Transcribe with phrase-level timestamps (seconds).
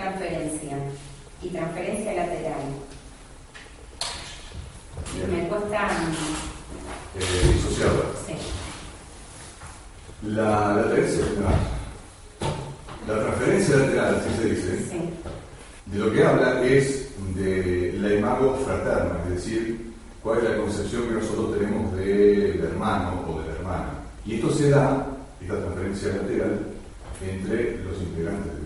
[0.00, 0.78] intertransferencia
[1.42, 2.62] y transferencia lateral.
[5.30, 5.88] Me cuesta.
[7.18, 8.04] Eh, disociarla.
[8.26, 8.34] Sí.
[10.28, 11.06] La lateral
[13.06, 15.10] la, la transferencia lateral, así se dice, Sí.
[15.86, 21.08] de lo que habla es de la imago fraterna, es decir, cuál es la concepción
[21.08, 23.90] que nosotros tenemos del hermano o de la hermana.
[24.26, 25.06] Y esto se da,
[25.40, 26.60] esta transferencia lateral,
[27.26, 28.59] entre los integrantes.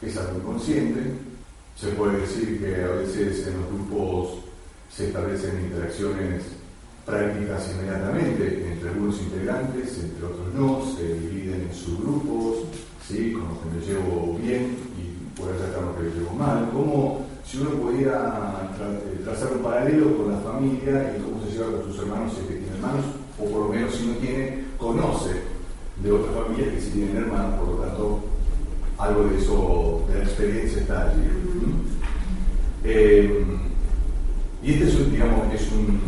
[0.00, 1.00] Es algo inconsciente,
[1.74, 4.38] se puede decir que a veces en los grupos
[4.90, 6.42] se establecen interacciones
[7.04, 12.64] prácticas inmediatamente entre algunos integrantes, entre otros no, se dividen en subgrupos,
[13.06, 13.32] ¿sí?
[13.32, 16.70] con los que me llevo bien y por allá están los que me llevo mal,
[16.72, 21.78] como si uno pudiera eh, trazar un paralelo con la familia y cómo se lleva
[21.78, 23.04] con sus hermanos si es que tiene hermanos,
[23.38, 25.30] o por lo menos si no tiene, conoce
[26.02, 28.20] de otras familias que sí tienen hermanos, por lo tanto
[28.98, 31.22] algo de eso, de la experiencia está allí.
[32.84, 33.44] Eh,
[34.62, 36.00] y este es un, digamos, es un,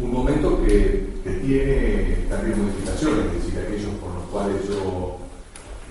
[0.00, 5.18] un momento que, que tiene también modificaciones, es decir, aquellos por los cuales yo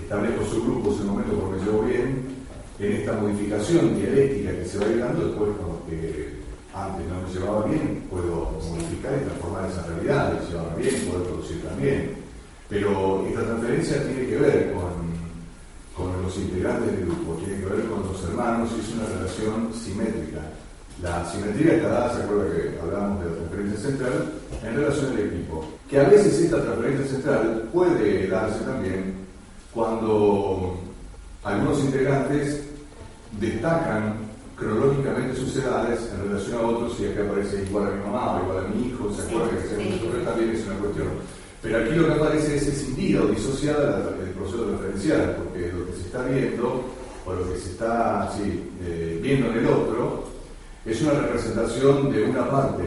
[0.02, 2.36] establezco subgrupos en el momento porque llevo bien,
[2.78, 6.36] en esta modificación dialéctica que se va dando, después con los que
[6.74, 11.22] antes no me llevaba bien, puedo modificar y transformar esa realidad, y llevarme bien, poder
[11.28, 12.10] producir también.
[12.68, 14.95] Pero esta transferencia tiene que ver con
[16.26, 20.40] los integrantes del grupo, tiene que ver con los hermanos y es una relación simétrica.
[21.02, 24.32] La simetría está dada, se acuerda que hablábamos de la transferencia central,
[24.64, 25.64] en relación al equipo.
[25.88, 29.14] Que a veces esta transferencia central puede darse también
[29.72, 30.78] cuando
[31.44, 32.62] algunos integrantes
[33.38, 34.14] destacan
[34.56, 38.42] cronológicamente sus edades en relación a otros y acá aparece igual a mi mamá o
[38.42, 41.08] igual a mi hijo, ¿se acuerda que se también es una cuestión?
[41.62, 45.86] Pero aquí lo que aparece es escindida o disociada la- el proceso referencial, porque lo
[45.86, 46.84] que se está viendo
[47.26, 50.24] o lo que se está sí, eh, viendo en el otro
[50.84, 52.82] es una representación de una parte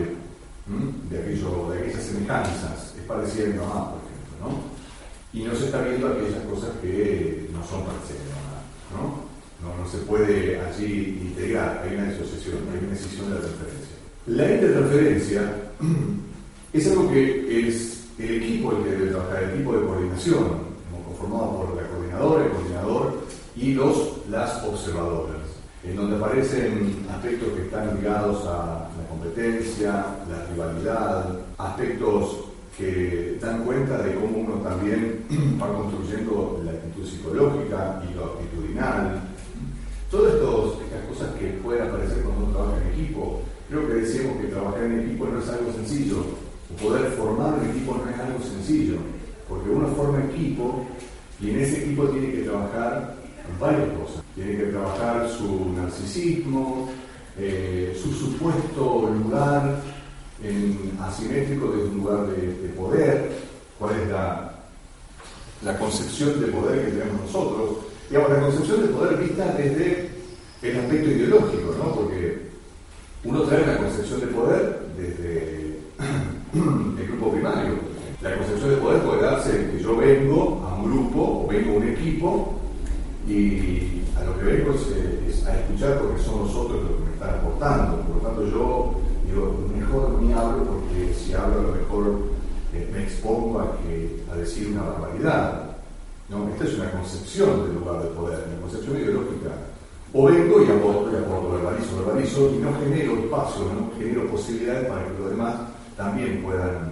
[0.68, 0.94] ¿m?
[1.10, 5.40] de, aquello, de aquellas semejanzas, es parecida a mi mamá, por ejemplo, ¿no?
[5.40, 8.62] Y no se está viendo aquellas cosas que no son parecidas a mamá,
[8.96, 9.30] ¿no?
[9.62, 13.96] No, no se puede allí integrar, hay una disociación, hay una decisión de la transferencia.
[14.28, 15.42] La intertransferencia
[16.74, 20.48] es algo que es el equipo el que debe trabajar, el equipo de coordinación,
[20.90, 21.89] como conformado por la
[22.20, 23.14] coordinadora, el coordinador
[23.56, 25.38] y los, las observadoras,
[25.84, 29.92] en donde aparecen aspectos que están ligados a la competencia,
[30.30, 32.38] la rivalidad, aspectos
[32.78, 35.26] que dan cuenta de cómo uno también
[35.62, 39.22] va construyendo la actitud psicológica y lo actitudinal.
[40.10, 44.48] Todas estas cosas que pueden aparecer cuando uno trabaja en equipo, creo que decíamos que
[44.48, 46.26] trabajar en equipo no es algo sencillo,
[46.82, 48.96] poder formar un equipo no es algo sencillo,
[49.48, 50.86] porque uno forma equipo
[51.42, 53.16] y en ese equipo tiene que trabajar
[53.60, 54.24] varias cosas.
[54.36, 56.90] Tiene que trabajar su narcisismo,
[57.38, 59.82] eh, su supuesto lugar
[61.02, 63.32] asimétrico desde un lugar de, de poder,
[63.78, 64.54] cuál es la,
[65.64, 67.78] la concepción de poder que tenemos nosotros.
[68.10, 70.10] Digamos, la concepción de poder vista desde
[70.62, 71.96] el aspecto ideológico, ¿no?
[71.96, 72.50] Porque
[73.24, 75.80] uno trae una concepción de poder desde
[77.02, 77.74] el grupo primario.
[78.22, 81.78] La concepción de poder puede darse que yo vengo a un grupo o vengo a
[81.78, 82.54] un equipo
[83.28, 87.14] y a lo que vengo es, a escuchar porque son los otros los que me
[87.14, 87.98] están aportando.
[88.02, 88.96] Por lo tanto, yo
[89.26, 92.20] digo, mejor ni hablo porque si hablo a lo mejor
[92.74, 95.66] eh, me expongo a decir una barbaridad.
[96.30, 99.50] No, esta es una concepción del lugar de poder, una concepción ideológica.
[100.14, 104.88] O vengo y aporto, y aporto, verbalizo, verbalizo y no genero espacio, no genero posibilidades
[104.88, 105.56] para que los demás
[105.98, 106.92] también puedan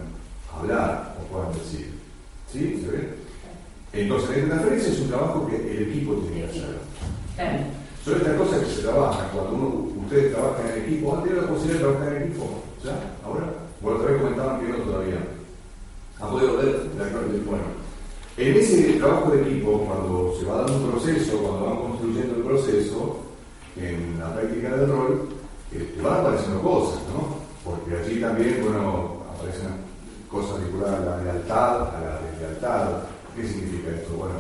[0.56, 1.94] hablar o puedan decir.
[2.52, 2.82] ¿Sí?
[2.84, 3.27] ¿Se ve?
[4.02, 6.78] Entonces, la interferencia es un trabajo que el equipo tiene que hacer.
[7.36, 7.58] Claro.
[8.06, 9.28] Son estas cosas que se trabajan.
[9.34, 9.68] Cuando uno,
[10.06, 12.46] ustedes trabajan en equipo, ¿han tenido la posibilidad de trabajar en equipo?
[12.84, 12.96] ¿Ya?
[13.26, 13.48] ¿Ahora?
[13.82, 15.18] Bueno, otra vez comentaban que no todavía.
[16.20, 16.86] ¿Han podido ver?
[16.98, 17.06] la-
[17.46, 17.64] Bueno,
[18.38, 22.44] en ese trabajo de equipo, cuando se va dando un proceso, cuando van construyendo el
[22.44, 23.18] proceso,
[23.76, 25.30] en la práctica del rol,
[25.72, 27.38] este, van apareciendo cosas, ¿no?
[27.64, 29.68] Porque allí también, bueno, aparecen
[30.32, 32.90] cosas vinculadas a la lealtad, a la deslealtad.
[33.38, 34.16] ¿Qué significa esto?
[34.18, 34.34] Bueno,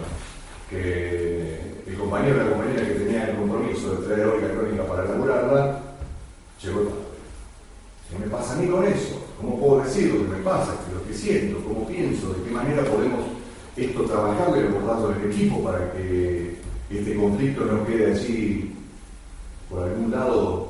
[0.71, 4.88] que el compañero o la compañera que tenía el compromiso de traer hoy la crónica
[4.88, 5.81] para elaborarla,
[6.63, 7.07] llegó tarde.
[8.09, 9.23] ¿Qué me pasa a mí con eso?
[9.39, 12.83] ¿Cómo puedo decir lo que me pasa, lo que siento, cómo pienso, de qué manera
[12.85, 13.21] podemos
[13.75, 16.57] esto trabajarlo y abordarlo en el equipo para que
[16.89, 18.73] este conflicto no quede así
[19.69, 20.69] por algún lado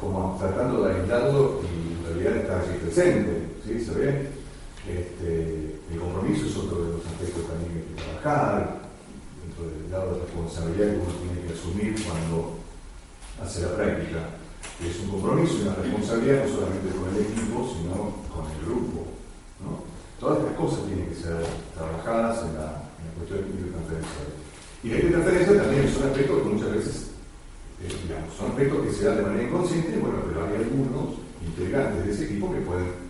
[0.00, 3.84] como tratando de aislarlo y en realidad está allí presente, ¿sí?
[3.84, 4.43] ¿Se ve?
[4.84, 8.84] Este, el compromiso es otro de los aspectos también que hay que trabajar,
[9.40, 12.60] dentro del lado de responsabilidad que uno tiene que asumir cuando
[13.40, 14.20] hace la práctica.
[14.84, 17.94] Es un compromiso y una responsabilidad no solamente con el equipo, sino
[18.28, 19.06] con el grupo.
[20.20, 21.36] Todas estas cosas tienen que ser
[21.74, 22.84] trabajadas en la,
[23.16, 24.24] cuestión de transferencia.
[24.82, 26.96] Y la interferencia también son aspectos que muchas veces,
[27.80, 32.04] eh, digamos, son aspectos que se dan de manera inconsciente, bueno, pero hay algunos integrantes
[32.04, 33.03] de ese equipo que pueden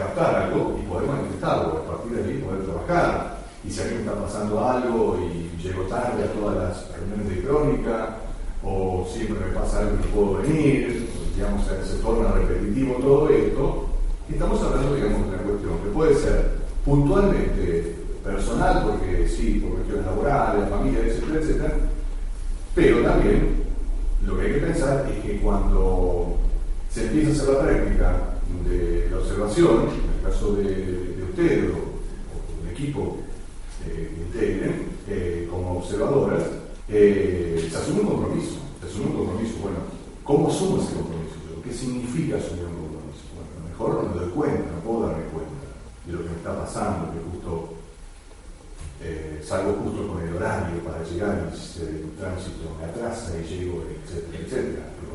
[0.00, 3.40] captar algo y poder manifestarlo, a partir de ahí poder trabajar.
[3.62, 7.42] Y si a me está pasando algo y llego tarde a todas las reuniones de
[7.42, 8.16] crónica,
[8.64, 13.86] o siempre me pasa algo y no puedo venir, digamos, se torna repetitivo todo esto,
[14.30, 16.50] estamos hablando, digamos, de una cuestión que puede ser
[16.84, 21.74] puntualmente personal, porque sí, por cuestiones laborales, familia, etcétera, etcétera,
[22.74, 23.64] pero también
[24.24, 26.36] lo que hay que pensar es que cuando
[26.90, 28.29] se empieza a hacer la práctica
[28.68, 33.18] de la observación, en el caso de, de ustedes o, del equipo
[33.86, 36.42] eh, que integren eh, como observadoras,
[36.88, 39.54] eh, se asume un compromiso, se asume un compromiso.
[39.62, 39.78] Bueno,
[40.24, 41.36] ¿cómo asumo ese compromiso?
[41.64, 43.24] ¿Qué significa asumir un compromiso?
[43.34, 45.66] Bueno, a lo mejor no me doy cuenta, no puedo darme cuenta
[46.06, 47.74] de lo que me está pasando, que justo
[49.02, 53.84] eh, salgo justo con el horario para llegar y el tránsito me atrasa y llego,
[53.86, 54.84] etcétera, etcétera.
[54.98, 55.12] Pero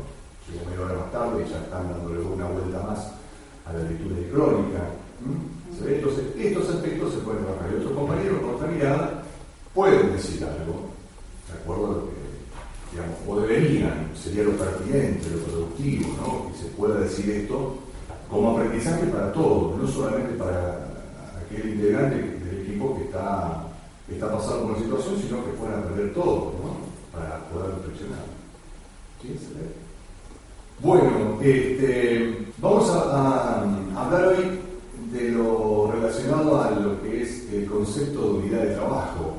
[0.48, 3.15] llego media hora más tarde y ya están dándole una vuelta más
[3.66, 4.82] a la lectura de crónica.
[5.86, 7.70] Entonces, estos aspectos se pueden trabajar.
[7.72, 9.22] Y otros compañeros con otra mirada
[9.74, 10.90] pueden decir algo,
[11.48, 12.16] de acuerdo a lo que,
[12.92, 16.52] digamos, o deberían, sería lo pertinente, lo productivo, ¿no?
[16.52, 17.76] Que se pueda decir esto
[18.30, 20.88] como aprendizaje para todos, no solamente para
[21.44, 23.66] aquel integrante del equipo que está
[24.14, 27.18] está pasando por una situación, sino que puedan aprender todo, ¿no?
[27.18, 28.24] Para poder reflexionar.
[29.20, 29.36] ¿Sí?
[30.80, 33.62] Bueno, este, vamos a,
[33.96, 34.60] hablar hoy
[35.10, 39.38] de lo relacionado a lo que es el concepto de unidad de trabajo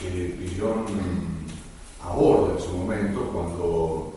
[0.00, 0.86] que Pillón
[2.02, 4.12] aborda en su momento cuando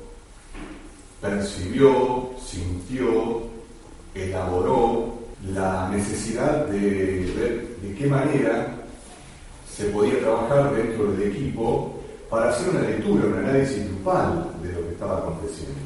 [1.21, 3.43] percibió, sintió,
[4.15, 5.13] elaboró
[5.53, 6.79] la necesidad de
[7.37, 8.75] ver de qué manera
[9.71, 11.93] se podía trabajar dentro del equipo
[12.27, 15.76] para hacer una lectura, un análisis grupal de lo que estaba aconteciendo.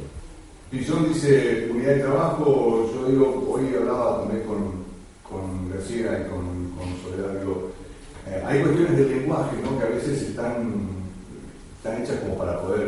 [0.72, 4.72] Pillón dice unidad de trabajo, yo digo, hoy hablaba también con,
[5.22, 7.72] con García y con, con Soledad, digo,
[8.26, 9.78] eh, hay cuestiones del lenguaje ¿no?
[9.78, 10.88] que a veces están,
[11.76, 12.88] están hechas como para poder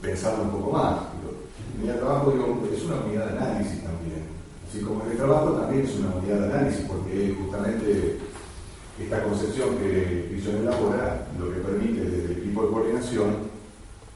[0.00, 1.00] pensarlo un poco más.
[1.78, 4.24] unidad de trabajo digo, es una unidad de análisis también.
[4.66, 8.16] Así como el trabajo también es una unidad de análisis, porque justamente
[8.98, 13.36] esta concepción que Pillon elabora lo que permite desde el equipo de coordinación,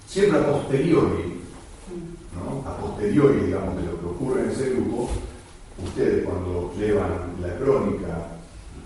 [0.07, 1.24] siempre a posteriori,
[3.05, 5.11] posteriori, digamos, de lo que ocurre en ese grupo,
[5.85, 7.11] ustedes cuando llevan
[7.41, 8.29] la crónica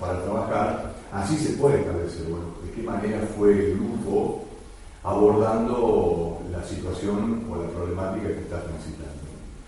[0.01, 4.45] para trabajar, así se puede establecer, bueno, de qué manera fue el grupo
[5.05, 9.09] abordando la situación o la problemática que está transitando.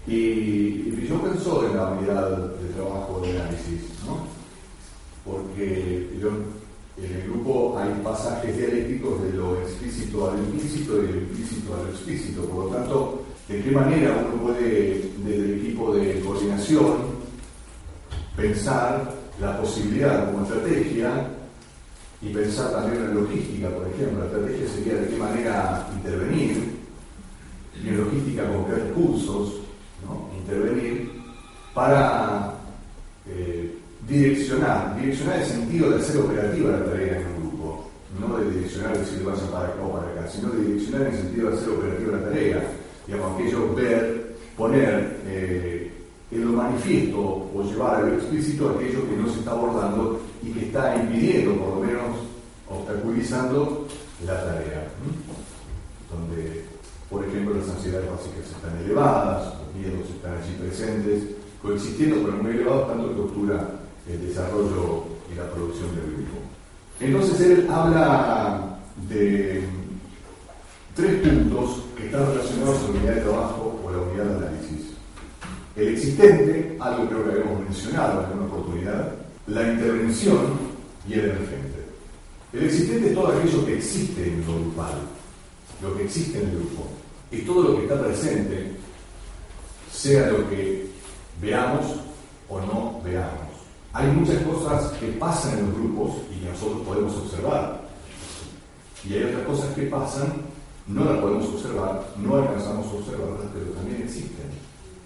[0.07, 4.19] Y, y pensó en la unidad de trabajo de análisis, ¿no?
[5.25, 6.09] porque
[6.97, 11.19] en el grupo hay pasajes dialécticos de lo explícito a lo implícito y de lo
[11.21, 12.45] implícito a lo explícito.
[12.47, 13.20] Por lo tanto,
[13.51, 17.21] ¿de qué manera uno puede, desde el equipo de coordinación,
[18.37, 21.29] pensar la posibilidad como estrategia
[22.23, 24.21] y pensar también en logística, por ejemplo?
[24.21, 26.81] La estrategia sería de qué manera intervenir,
[27.83, 29.55] y en logística con qué recursos
[30.39, 31.11] intervenir
[31.75, 32.55] para
[33.27, 33.77] eh,
[34.09, 37.91] direccionar, direccionar el sentido de hacer operativa la tarea en un grupo,
[38.21, 41.21] no de direccionar decir vayan para acá o para acá, sino de direccionar en el
[41.21, 42.80] sentido de hacer operativa la tarea,
[43.11, 45.91] digamos, aquello ver, poner eh,
[46.31, 50.53] en lo manifiesto o llevar a lo explícito aquello que no se está abordando y
[50.53, 52.17] que está impidiendo, por lo menos
[52.69, 53.89] obstaculizando
[54.25, 54.89] la tarea.
[56.09, 56.65] Donde,
[57.11, 61.23] por ejemplo, las ansiedades básicas están elevadas, los miedos están allí presentes,
[61.61, 63.71] coexistiendo, pero muy elevados, tanto que obtura
[64.09, 66.39] el desarrollo y la producción del grupo.
[67.01, 69.65] Entonces él habla de
[71.01, 74.81] tres puntos que están relacionados con la unidad de trabajo o la unidad de análisis.
[75.77, 79.13] El existente, algo creo que habíamos mencionado en alguna oportunidad,
[79.47, 80.59] la intervención
[81.09, 81.81] y el emergente.
[82.53, 84.93] El existente es todo aquello que existe en lo grupal,
[85.83, 86.89] lo que existe en el grupo.
[87.31, 88.73] Y todo lo que está presente,
[89.93, 90.87] sea lo que
[91.41, 91.87] veamos
[92.49, 93.51] o no veamos.
[93.93, 97.81] Hay muchas cosas que pasan en los grupos y que nosotros podemos observar.
[99.09, 100.33] Y hay otras cosas que pasan,
[100.93, 104.51] no las podemos observar, no alcanzamos a observarlas, pero también existen,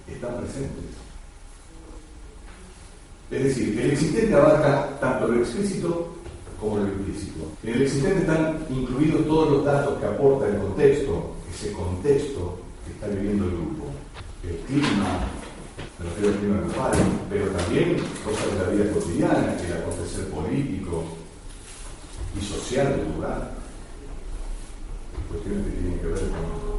[0.09, 0.85] están presentes.
[3.31, 6.15] Es decir, el existente abarca tanto lo explícito
[6.61, 7.53] como lo implícito.
[7.63, 12.93] En el existente están incluidos todos los datos que aporta el contexto, ese contexto que
[12.93, 13.85] está viviendo el grupo.
[14.43, 15.21] El clima,
[15.99, 16.93] me refiero al clima global,
[17.29, 21.05] pero también cosas de la vida cotidiana, el acontecer político
[22.39, 23.64] y social del lugar.
[25.29, 26.75] Cuestiones que tienen que ver con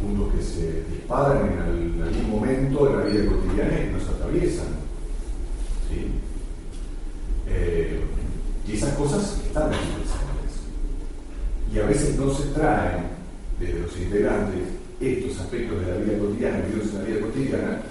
[0.00, 4.66] puntos que se disparan en, algún momento en la vida cotidiana y nos atraviesan.
[5.88, 6.06] ¿sí?
[7.48, 8.00] Eh,
[8.66, 9.78] y esas cosas están aquí.
[11.72, 13.04] Y a veces no se traen
[13.58, 14.60] desde los integrantes
[15.00, 17.82] estos aspectos de la vida cotidiana, vividos en la vida cotidiana,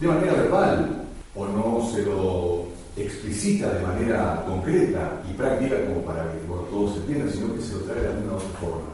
[0.00, 6.32] de manera verbal, o no se lo explicita de manera concreta y práctica como para
[6.32, 6.38] que
[6.70, 8.88] todos se entiendan, sino que se lo trae de alguna otra forma,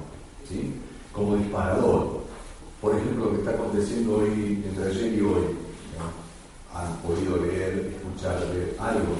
[0.48, 0.74] ¿sí?
[1.12, 2.22] como disparador
[2.82, 5.44] por ejemplo, lo que está aconteciendo hoy, entre ayer y hoy,
[6.74, 8.42] han podido leer, escuchar
[8.80, 9.14] algo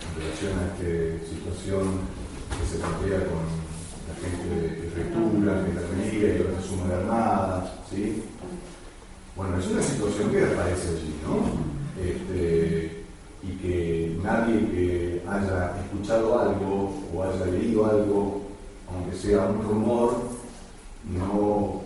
[0.00, 2.00] en relación a esta situación
[2.48, 3.44] que se plantea con
[4.08, 8.22] la gente de prefectura, gendarmería y otras sumas de armada, ¿sí?
[9.36, 11.44] Bueno, es una situación que aparece allí, ¿no?
[12.02, 12.97] Este,
[13.42, 18.42] y que nadie que haya escuchado algo o haya leído algo,
[18.92, 20.14] aunque sea un rumor,
[21.06, 21.82] no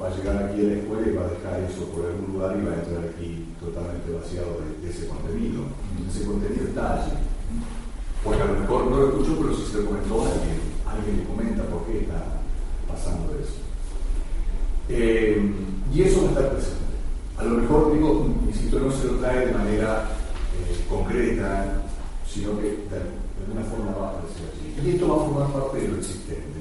[0.00, 2.56] va a llegar aquí a la escuela y va a dejar eso por algún lugar
[2.56, 5.64] y va a entrar aquí totalmente vaciado de, ese contenido.
[6.08, 7.12] Ese contenido está allí.
[8.24, 11.24] Porque a lo mejor no lo escuchó, pero si se lo comentó alguien, alguien le
[11.24, 12.40] comenta por qué está
[12.88, 13.60] pasando eso.
[14.88, 15.52] Eh,
[15.92, 16.80] y eso va a estar presente.
[17.36, 20.19] A lo mejor, digo, insisto, no se lo trae de manera
[20.68, 21.82] eh, concreta,
[22.28, 23.00] sino que de,
[23.46, 24.88] alguna forma va a aparecer allí.
[24.88, 26.60] Y esto va a formar parte de lo existente.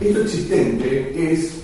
[0.00, 1.62] Esto existente es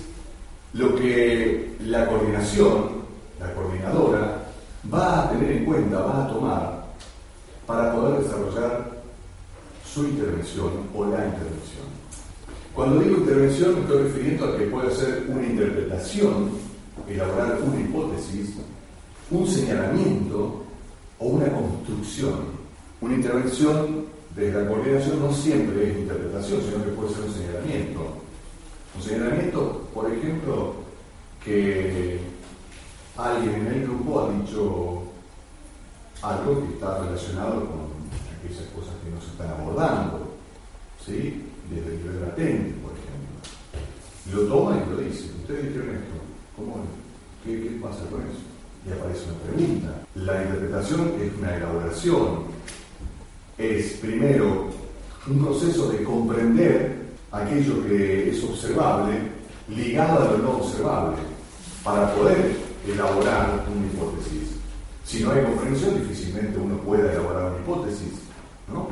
[0.73, 3.03] lo que la coordinación,
[3.39, 4.43] la coordinadora,
[4.93, 6.83] va a tener en cuenta, va a tomar
[7.65, 8.91] para poder desarrollar
[9.85, 11.83] su intervención o la intervención.
[12.73, 16.49] Cuando digo intervención me estoy refiriendo a que puede ser una interpretación,
[17.07, 18.55] elaborar una hipótesis,
[19.29, 20.62] un señalamiento
[21.19, 22.63] o una construcción.
[23.01, 24.05] Una intervención
[24.35, 28.01] desde la coordinación no siempre es interpretación, sino que puede ser un señalamiento.
[28.95, 30.75] Un señalamiento, por ejemplo,
[31.43, 32.19] que
[33.17, 35.03] alguien en el grupo ha dicho
[36.21, 37.93] algo que está relacionado con
[38.37, 40.35] aquellas cosas que no se están abordando,
[41.05, 41.43] ¿sí?
[41.69, 43.23] Desde el nivel latente, por ejemplo.
[44.31, 45.29] Lo toma y lo dice.
[45.41, 46.15] Ustedes dijeron esto.
[46.55, 46.85] ¿Cómo
[47.43, 48.39] ¿Qué, ¿Qué pasa con eso?
[48.87, 50.02] Y aparece una pregunta.
[50.15, 52.43] La interpretación es una elaboración.
[53.57, 54.69] Es primero
[55.27, 59.13] un proceso de comprender aquello que es observable
[59.69, 61.17] ligado a lo no observable
[61.83, 64.51] para poder elaborar una hipótesis.
[65.03, 68.13] Si no hay comprensión, difícilmente uno pueda elaborar una hipótesis,
[68.71, 68.89] ¿no?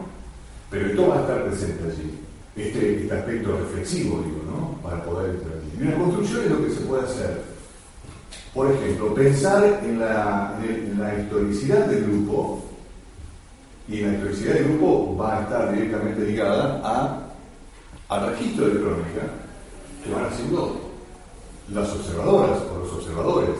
[0.72, 2.20] Pero esto va a estar presente allí,
[2.56, 4.82] este, este aspecto reflexivo, digo, ¿no?
[4.82, 5.74] Para poder intervenir.
[5.80, 7.50] Y una construcción es lo que se puede hacer.
[8.54, 10.58] Por ejemplo, pensar en la,
[11.20, 12.64] historicidad del grupo,
[13.88, 17.32] y la historicidad del grupo va a estar directamente ligada
[18.10, 19.22] al registro de crónica
[20.04, 20.92] que van haciendo
[21.70, 23.56] las observadoras o los observadores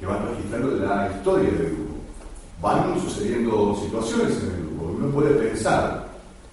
[0.00, 1.94] que van registrando la historia del grupo.
[2.60, 4.94] Van sucediendo situaciones en el grupo.
[4.96, 6.08] Uno puede pensar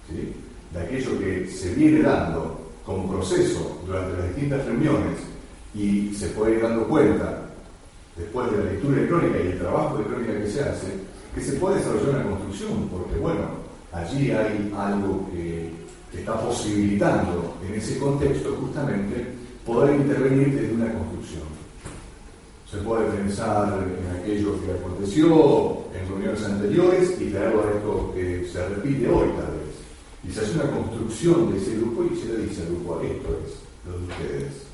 [0.10, 5.20] de aquello que se viene dando como proceso durante las distintas reuniones
[5.74, 7.49] y se puede ir dando cuenta
[8.20, 10.88] después de la lectura de crónica y el trabajo de crónica que se hace,
[11.34, 13.48] que se puede desarrollar una construcción, porque bueno,
[13.92, 15.72] allí hay algo que
[16.14, 19.26] está posibilitando en ese contexto justamente
[19.66, 21.44] poder intervenir desde una construcción.
[22.70, 28.48] Se puede pensar en aquello que aconteció en reuniones anteriores y traerlo a esto que
[28.52, 29.70] se repite hoy tal vez.
[30.28, 33.40] Y se hace una construcción de ese grupo y se le dice al grupo, esto
[33.44, 33.56] es
[33.88, 34.70] lo de ustedes.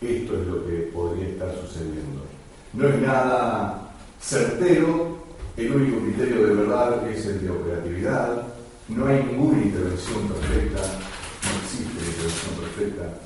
[0.00, 2.35] Esto es lo que podría estar sucediendo.
[2.72, 5.18] No es nada certero,
[5.56, 8.42] el único criterio de verdad es el de operatividad,
[8.88, 13.20] no hay ninguna intervención perfecta, no existe intervención perfecta.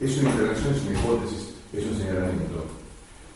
[0.00, 2.64] Es una intervención, es una hipótesis, es un señalamiento.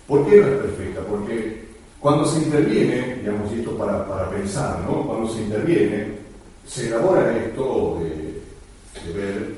[0.07, 1.01] ¿Por qué no es perfecta?
[1.03, 1.69] Porque
[2.01, 5.05] Cuando se interviene, digamos, esto para, para pensar, ¿no?
[5.05, 6.19] Cuando se interviene,
[6.65, 9.57] se elabora esto de, ver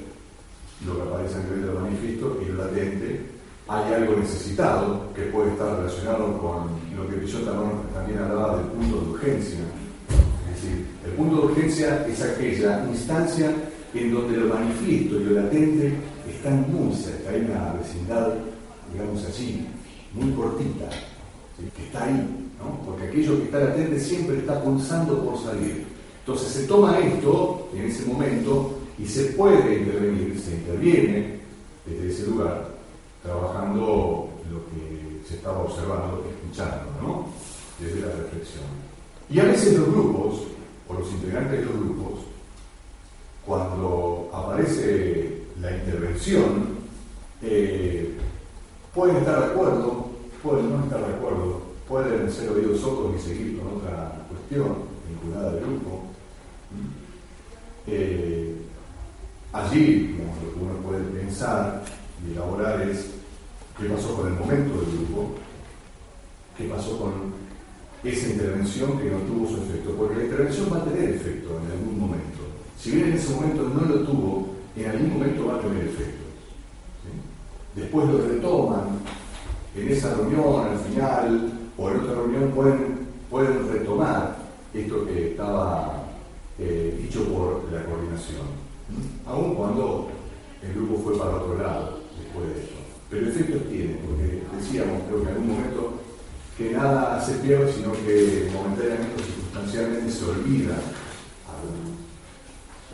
[0.86, 3.20] lo que aparece nivel del manifiesto y lo latente,
[3.70, 7.38] hay algo necesitado que puede estar relacionado con lo que yo
[7.94, 9.60] también hablaba del punto de urgencia.
[10.50, 13.54] Es decir, el punto de urgencia es aquella instancia
[13.94, 15.92] en donde lo manifiesto y lo latente
[16.28, 18.34] están muy cerca, hay una vecindad,
[18.92, 19.64] digamos así,
[20.14, 20.88] muy cortita,
[21.76, 22.84] que está ahí, ¿no?
[22.84, 25.84] porque aquello que está latente siempre está pulsando por salir.
[26.18, 31.40] Entonces se toma esto en ese momento y se puede intervenir, se interviene
[31.86, 32.69] desde ese lugar,
[33.22, 37.26] trabajando lo que se estaba observando, escuchando, ¿no?
[37.78, 38.64] desde la reflexión.
[39.28, 40.42] Y a veces los grupos,
[40.88, 42.20] o los integrantes de los grupos,
[43.46, 46.80] cuando aparece la intervención,
[47.42, 48.16] eh,
[48.94, 50.06] pueden estar de acuerdo,
[50.42, 54.76] pueden no estar de acuerdo, pueden ser oídos sordos y seguir con otra cuestión
[55.08, 56.02] vinculada al grupo.
[57.86, 58.56] Eh,
[59.52, 61.82] allí, lo que uno puede pensar
[62.26, 63.06] y elaborar es
[63.78, 65.30] qué pasó con el momento del grupo,
[66.56, 67.12] qué pasó con
[68.04, 71.72] esa intervención que no tuvo su efecto, porque la intervención va a tener efecto en
[71.72, 72.40] algún momento.
[72.78, 76.24] Si bien en ese momento no lo tuvo, en algún momento va a tener efecto.
[77.74, 79.00] Después lo retoman,
[79.76, 84.36] en esa reunión, al final, o en otra reunión, pueden, pueden retomar
[84.74, 86.04] esto que estaba
[86.58, 88.42] eh, dicho por la coordinación,
[89.26, 90.08] aun cuando
[90.62, 92.76] el grupo fue para otro lado después de esto.
[93.10, 95.92] Pero efectos tiene, porque decíamos, creo que en algún momento,
[96.56, 100.76] que nada se pierde, sino que momentáneamente o circunstancialmente se olvida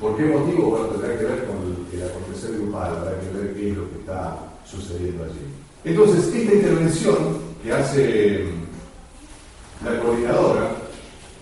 [0.00, 0.70] ¿Por qué motivo?
[0.70, 3.90] Bueno, tendrá que ver con el, el acontecer grupal, habrá que ver qué es lo
[3.90, 5.40] que está sucediendo allí.
[5.84, 7.16] Entonces, esta intervención
[7.62, 8.44] que hace
[9.82, 10.70] la coordinadora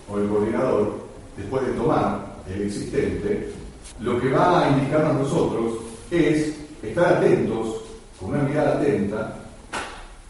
[0.09, 0.93] o el coordinador,
[1.35, 3.51] después de tomar el existente,
[3.99, 5.73] lo que va a indicarnos a nosotros
[6.11, 6.55] es
[6.89, 7.81] estar atentos,
[8.19, 9.35] con una mirada atenta,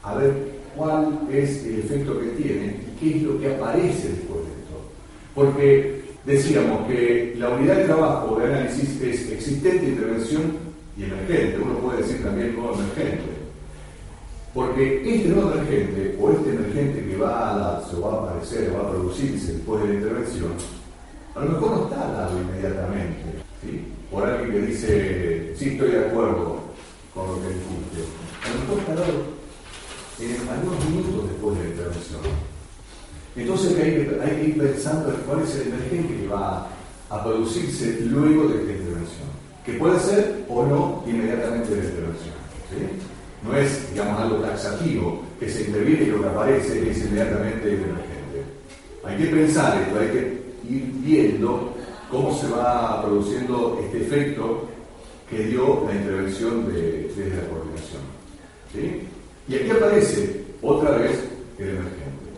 [0.04, 4.46] a ver cuál es el efecto que tiene y qué es lo que aparece después
[4.46, 4.92] de esto.
[5.34, 10.54] Porque decíamos que la unidad de trabajo de análisis es existente, intervención
[10.98, 11.60] y emergente.
[11.64, 13.36] Uno puede decir también no emergente.
[14.54, 18.70] Porque este no emergente o este emergente que va a darse o va a aparecer
[18.72, 20.52] o va a producirse después de la intervención,
[21.36, 23.95] a lo mejor no está dado inmediatamente.
[24.12, 26.62] Por alguien que dice, sí estoy de acuerdo
[27.14, 28.04] con lo que dijiste.
[28.44, 29.36] A lo mejor está dado
[30.20, 32.22] en algunos minutos después de la intervención.
[33.36, 36.68] Entonces hay que, hay que ir pensando en cuál es el emergente que va
[37.10, 39.28] a producirse luego de esta intervención,
[39.66, 42.36] que puede ser o no inmediatamente de la intervención.
[43.44, 47.76] No es, digamos, algo taxativo, que se interviene y lo que aparece es inmediatamente el
[47.76, 48.44] emergente.
[49.04, 51.75] Hay que pensar esto, hay que ir viendo
[52.10, 54.68] cómo se va produciendo este efecto
[55.30, 58.02] que dio la intervención de, desde la coordinación.
[59.48, 61.20] Y aquí aparece otra vez
[61.58, 62.30] el emergente,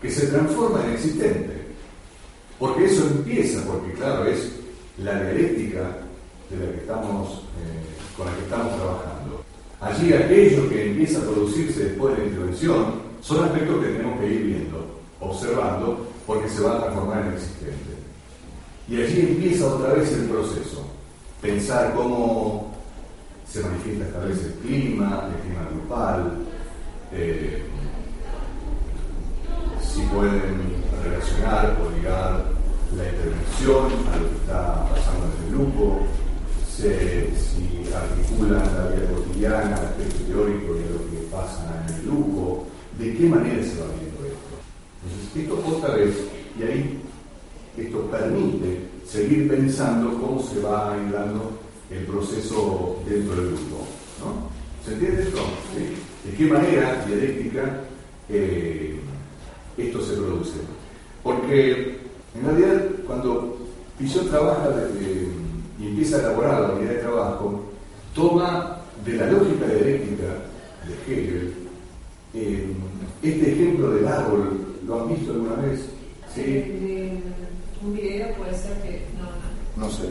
[0.00, 1.52] que se transforma en existente,
[2.58, 4.52] porque eso empieza, porque claro, es
[4.98, 5.98] la dialéctica
[6.50, 6.86] eh,
[8.16, 9.42] con la que estamos trabajando.
[9.80, 14.26] Allí aquello que empieza a producirse después de la intervención son aspectos que tenemos que
[14.26, 14.86] ir viendo,
[15.20, 18.01] observando, porque se va a transformar en existente.
[18.88, 20.86] Y allí empieza otra vez el proceso,
[21.40, 22.72] pensar cómo
[23.48, 26.38] se manifiesta esta vez el clima, el clima grupal,
[27.12, 27.62] eh,
[29.82, 32.44] si pueden relacionar o ligar
[32.96, 36.06] la intervención a lo que está pasando en el grupo,
[36.74, 42.66] si articulan la vida cotidiana, el aspecto teórico y lo que pasa en el grupo,
[42.98, 44.54] de qué manera se va viendo esto.
[45.04, 46.16] Entonces, esto otra vez,
[46.58, 47.02] y ahí
[47.76, 51.58] esto permite seguir pensando cómo se va dando
[51.90, 53.86] el proceso dentro del grupo.
[54.20, 54.50] ¿no?
[54.84, 55.40] ¿Se entiende esto?
[56.24, 57.80] ¿De qué manera dialéctica
[58.28, 59.00] eh,
[59.76, 60.58] esto se produce?
[61.22, 61.98] Porque
[62.34, 63.58] en realidad cuando
[63.98, 64.70] Pichot trabaja
[65.78, 67.62] y empieza a elaborar la unidad de trabajo,
[68.14, 70.24] toma de la lógica dialéctica
[70.86, 71.54] de Hegel
[72.34, 72.72] eh,
[73.22, 74.60] este ejemplo del árbol.
[74.86, 75.86] ¿Lo han visto alguna vez?
[76.34, 77.20] ¿Sí?
[77.84, 79.86] Un video puede ser que no, no.
[79.86, 80.08] No sé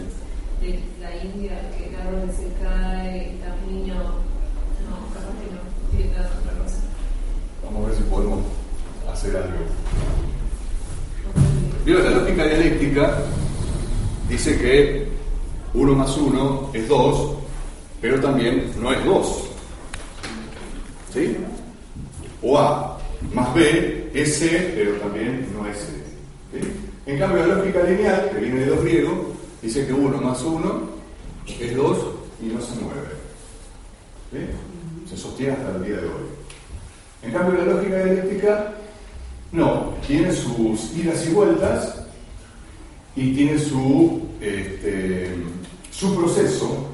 [0.61, 5.97] de la India, que el árbol se cae, está un niño, no, capaz que no,
[5.97, 6.77] tiene otra cosa.
[7.63, 8.39] Vamos a ver si podemos
[9.11, 9.57] hacer algo.
[11.83, 13.23] Vio, la lógica dialéctica
[14.29, 15.07] dice que
[15.73, 17.35] 1 más 1 es 2,
[17.99, 19.43] pero también no es 2.
[21.11, 21.37] ¿Sí?
[22.43, 22.99] O A
[23.33, 25.85] más B es C, pero también no es C.
[26.53, 26.90] ¿sí?
[27.05, 29.13] En cambio, la lógica lineal, que viene de los griegos,
[29.61, 30.81] dice que 1 más 1
[31.59, 31.97] es 2
[32.41, 34.51] y no se mueve.
[35.09, 36.41] Se sostiene hasta el día de hoy.
[37.23, 38.73] En cambio, la lógica dialéctica
[39.51, 42.03] no, tiene sus idas y vueltas
[43.15, 45.35] y tiene su, este,
[45.91, 46.87] su proceso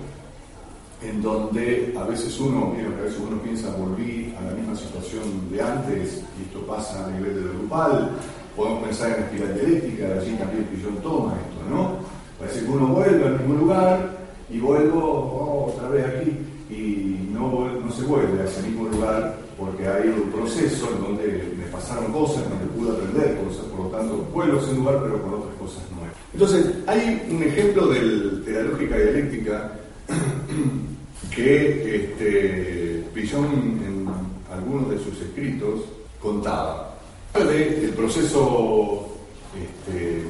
[1.02, 5.50] en donde a veces uno, mira, a veces uno piensa volví a la misma situación
[5.52, 8.12] de antes y esto pasa a nivel de lo grupal,
[8.58, 11.98] podemos pensar en la espiral dialéctica, allí también Pillon toma esto, ¿no?
[12.40, 14.18] Parece que uno vuelve al mismo lugar
[14.50, 16.32] y vuelvo oh, otra vez aquí
[16.70, 21.54] y no, no se vuelve a ese mismo lugar porque hay un proceso en donde
[21.56, 25.22] me pasaron cosas, donde pude aprender cosas, por lo tanto vuelvo a ese lugar pero
[25.22, 26.16] con otras cosas nuevas.
[26.34, 29.72] Entonces, hay un ejemplo de la lógica dialéctica
[31.36, 34.08] que este, Pillon en
[34.52, 35.82] algunos de sus escritos
[36.20, 36.97] contaba.
[37.46, 39.08] Del proceso
[39.56, 40.24] este,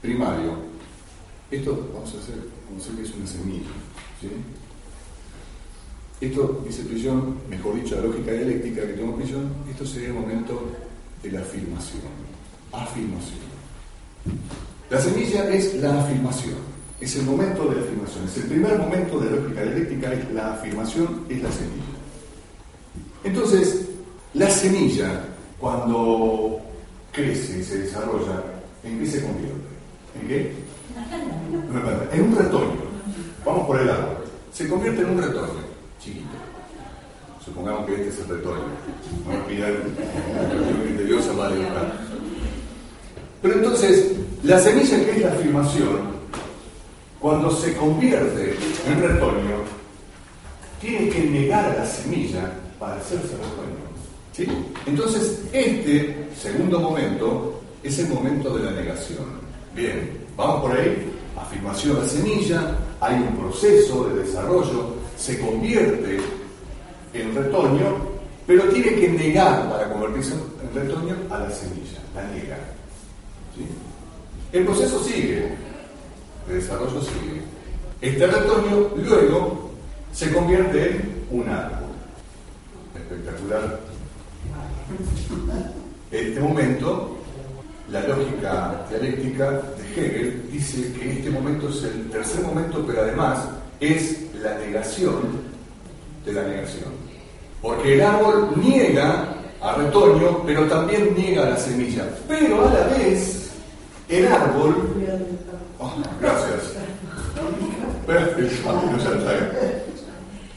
[0.00, 0.52] primario.
[1.50, 2.36] Esto vamos a hacer,
[2.68, 3.74] vamos a hacer que es una semilla.
[4.20, 4.28] ¿sí?
[6.20, 10.70] Esto, dice Pillon, mejor dicho, la lógica dialéctica que toma Pillon, esto sería el momento
[11.22, 12.02] de la afirmación.
[12.72, 13.54] Afirmación.
[14.90, 18.24] La semilla es la afirmación es el momento de la afirmación.
[18.24, 21.84] Es el primer momento de la lógica dialéctica, es la afirmación, es la semilla.
[23.24, 23.88] Entonces,
[24.32, 25.24] la semilla,
[25.64, 26.60] cuando
[27.10, 28.42] crece y se desarrolla,
[28.82, 29.64] ¿en qué se convierte?
[30.20, 30.52] ¿En qué?
[32.12, 32.84] En un retoño.
[33.46, 34.18] Vamos por el árbol.
[34.52, 35.64] Se convierte en un retoño,
[35.98, 36.36] chiquito.
[37.42, 38.64] Supongamos que este es el retoño.
[39.26, 41.52] A mirar el interior se va a
[43.40, 45.98] Pero entonces, la semilla que es la afirmación,
[47.18, 48.54] cuando se convierte
[48.86, 49.64] en retoño,
[50.78, 53.83] tiene que negar a la semilla para hacerse retoño.
[54.86, 59.24] Entonces, este segundo momento es el momento de la negación.
[59.74, 61.10] Bien, vamos por ahí.
[61.36, 66.18] Afirmación de la semilla, hay un proceso de desarrollo, se convierte
[67.12, 68.14] en retoño,
[68.46, 72.58] pero tiene que negar para convertirse en retoño a la semilla, la niega.
[74.52, 75.56] El proceso sigue,
[76.48, 77.42] de desarrollo sigue.
[78.00, 79.70] Este retoño luego
[80.12, 81.90] se convierte en un árbol.
[82.94, 83.93] Espectacular.
[86.10, 87.16] En este momento,
[87.90, 93.40] la lógica dialéctica de Hegel dice que este momento es el tercer momento, pero además
[93.80, 95.42] es la negación
[96.24, 96.90] de la negación.
[97.60, 102.04] Porque el árbol niega a retoño, pero también niega a la semilla.
[102.28, 103.50] Pero a la vez,
[104.08, 104.94] el árbol
[105.84, 106.74] Oh, gracias.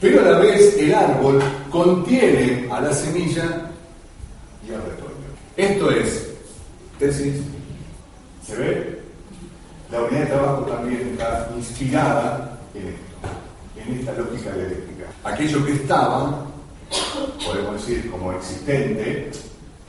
[0.00, 3.70] Pero a la vez el árbol contiene a la semilla.
[5.58, 6.28] Esto es
[7.00, 7.34] tesis.
[8.46, 9.00] ¿Se ve?
[9.90, 15.06] La unidad de trabajo también está inspirada en esto, en esta lógica dialéctica.
[15.24, 16.46] Aquello que estaba,
[17.44, 19.32] podemos decir como existente,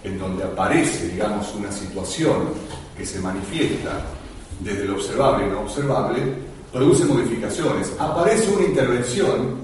[0.03, 2.49] en donde aparece, digamos, una situación
[2.97, 3.91] que se manifiesta
[4.61, 6.19] desde lo observable y no observable,
[6.73, 7.93] produce modificaciones.
[7.99, 9.57] Aparece una intervención,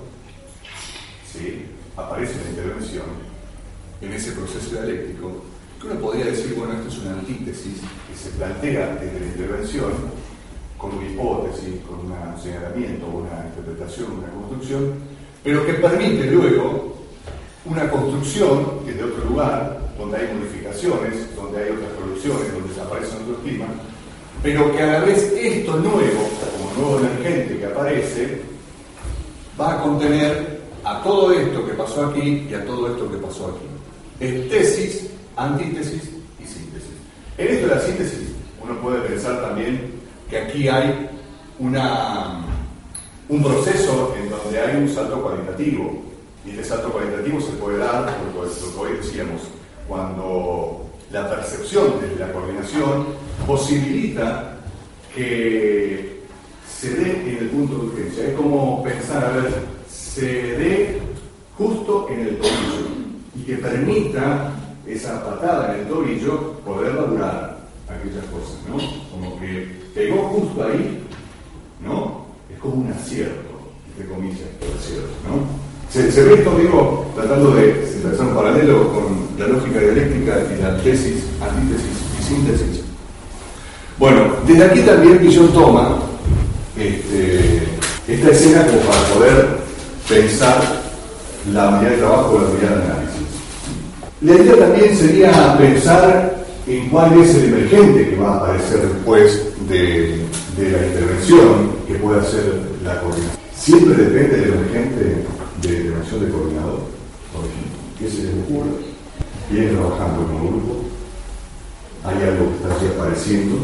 [1.33, 1.65] ¿sí?
[1.97, 3.05] aparece una intervención
[4.01, 5.54] en ese proceso dialéctico,
[5.85, 9.91] uno podría decir, bueno, esto es una antítesis que se plantea desde la intervención
[10.77, 14.93] con una hipótesis, con un señalamiento, una interpretación, una construcción,
[15.43, 16.95] pero que permite luego
[17.65, 23.37] una construcción desde otro lugar, donde hay modificaciones, donde hay otras producciones, donde desaparecen otros
[23.43, 23.69] climas,
[24.43, 28.41] pero que a la vez esto nuevo, como nuevo emergente que aparece,
[29.59, 33.47] va a contener a todo esto que pasó aquí y a todo esto que pasó
[33.47, 33.65] aquí.
[34.19, 36.03] Es tesis, antítesis
[36.39, 36.91] y síntesis.
[37.37, 38.29] En esto de la síntesis,
[38.63, 39.91] uno puede pensar también
[40.29, 41.09] que aquí hay
[41.59, 42.45] una,
[43.29, 46.03] un proceso en donde hay un salto cualitativo.
[46.45, 49.41] Y este salto cualitativo se puede dar, lo que hoy decíamos,
[49.87, 53.07] cuando la percepción de la coordinación
[53.45, 54.57] posibilita
[55.13, 56.21] que
[56.67, 58.27] se dé en el punto de urgencia.
[58.27, 59.51] Es como pensar, a ver,
[59.89, 61.01] se dé
[61.57, 62.89] justo en el tobillo
[63.35, 64.51] y que permita
[64.87, 68.77] esa patada en el tobillo poder durar aquellas cosas, ¿no?
[69.11, 71.03] Como que pegó justo ahí,
[71.83, 72.25] ¿no?
[72.51, 73.49] Es como un acierto,
[73.89, 75.65] entre comillas, el acierto, ¿no?
[75.89, 80.77] Se, ve esto, digo, tratando de hacer un paralelo con la lógica dialéctica y la
[80.83, 82.83] tesis, antítesis y síntesis.
[83.97, 85.99] Bueno, desde aquí también Guillón toma
[86.77, 87.63] este,
[88.09, 89.47] esta escena como para poder
[90.09, 90.61] pensar
[91.53, 93.04] la unidad de trabajo o la unidad de análisis.
[94.25, 99.39] La idea también sería pensar en cuál es el emergente que va a aparecer después
[99.69, 100.17] de,
[100.57, 103.39] de la intervención que puede hacer la coordinación.
[103.55, 105.25] Siempre depende del emergente
[105.61, 106.79] de intervención de coordinador,
[107.31, 107.77] por ejemplo.
[107.99, 108.71] ¿Qué se les ocurre?
[109.51, 110.75] Viene trabajando en un grupo,
[112.03, 113.57] hay algo que está así apareciendo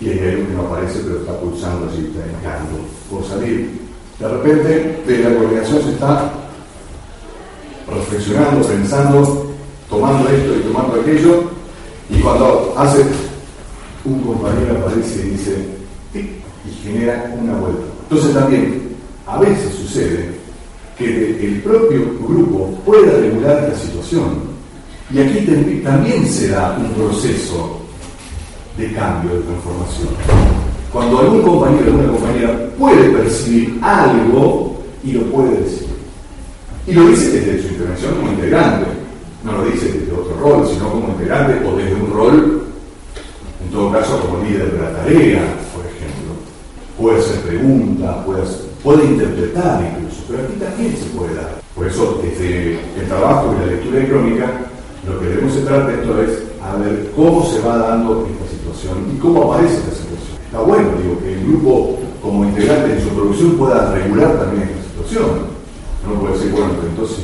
[0.00, 2.78] y hay algo que no aparece pero está pulsando así, está entrando
[3.10, 3.80] por salir.
[4.20, 6.32] De repente, de la coordinación se está
[7.92, 9.47] reflexionando, pensando,
[9.88, 11.44] tomando esto y tomando aquello,
[12.10, 13.04] y cuando hace
[14.04, 15.78] un compañero aparece y dice,
[16.14, 17.82] y genera una vuelta.
[18.10, 18.88] Entonces también,
[19.26, 20.30] a veces sucede
[20.96, 24.48] que el propio grupo pueda regular la situación.
[25.10, 27.80] Y aquí también se da un proceso
[28.76, 30.08] de cambio, de transformación.
[30.92, 35.88] Cuando algún compañero o alguna compañera puede percibir algo y lo puede decir.
[36.86, 38.87] Y lo dice desde su intervención como integrante.
[39.44, 42.62] No lo dice desde otro rol, sino como integrante o desde un rol,
[43.64, 45.42] en todo caso, como líder de la tarea,
[45.74, 46.34] por ejemplo.
[46.98, 48.42] Puede hacer preguntas, puede,
[48.82, 51.60] puede interpretar incluso, pero aquí también se puede dar.
[51.74, 54.50] Por eso, desde el trabajo y la lectura de crónica,
[55.06, 59.18] lo que debemos entrar dentro es a ver cómo se va dando esta situación y
[59.18, 60.38] cómo aparece esta situación.
[60.46, 64.82] Está bueno, digo, que el grupo como integrante en su producción pueda regular también esta
[64.90, 65.58] situación
[66.08, 67.18] no puede decir, bueno, entonces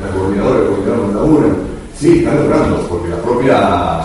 [0.00, 1.56] la coordinadora, el coordinador no laburan.
[1.98, 4.00] Sí, están logrando, porque la propia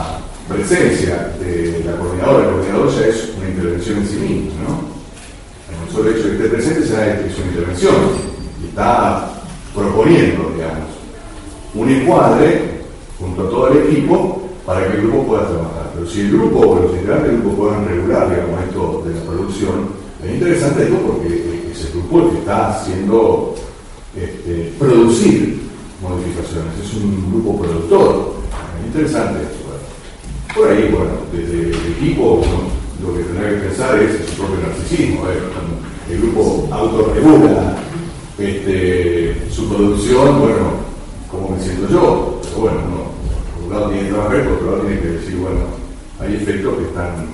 [0.49, 4.93] presencia de la coordinadora, el coordinador ya es una intervención en sí mismo, ¿no?
[5.85, 7.95] El solo hecho de que esté presente ya es una intervención
[8.63, 9.29] y está
[9.75, 10.89] proponiendo, digamos,
[11.75, 12.81] un encuadre
[13.19, 15.91] junto a todo el equipo para que el grupo pueda trabajar.
[15.93, 19.21] Pero si el grupo o los integrantes del grupo puedan regular, digamos, esto de la
[19.21, 19.89] producción,
[20.23, 23.55] es interesante esto porque ese grupo el que está haciendo
[24.15, 25.62] este, producir
[26.03, 28.33] modificaciones, es un grupo productor.
[28.79, 29.63] Es interesante esto.
[30.53, 32.43] Por ahí, bueno, desde el equipo
[33.01, 35.23] lo que tendrá que pensar es su propio narcisismo.
[36.09, 37.75] el grupo autorregula
[38.37, 40.71] este, su producción, bueno,
[41.29, 42.39] como me siento yo?
[42.43, 43.13] Pero bueno, no,
[43.55, 45.59] por un lado tiene que trabajar, por otro lado tiene que decir, bueno,
[46.19, 47.25] hay efectos que están,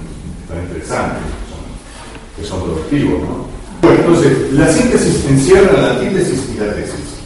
[0.63, 3.49] interesantes, que son, que son productivos, ¿no?
[3.82, 7.18] Bueno, entonces, la síntesis encierra la antítesis y la tesis.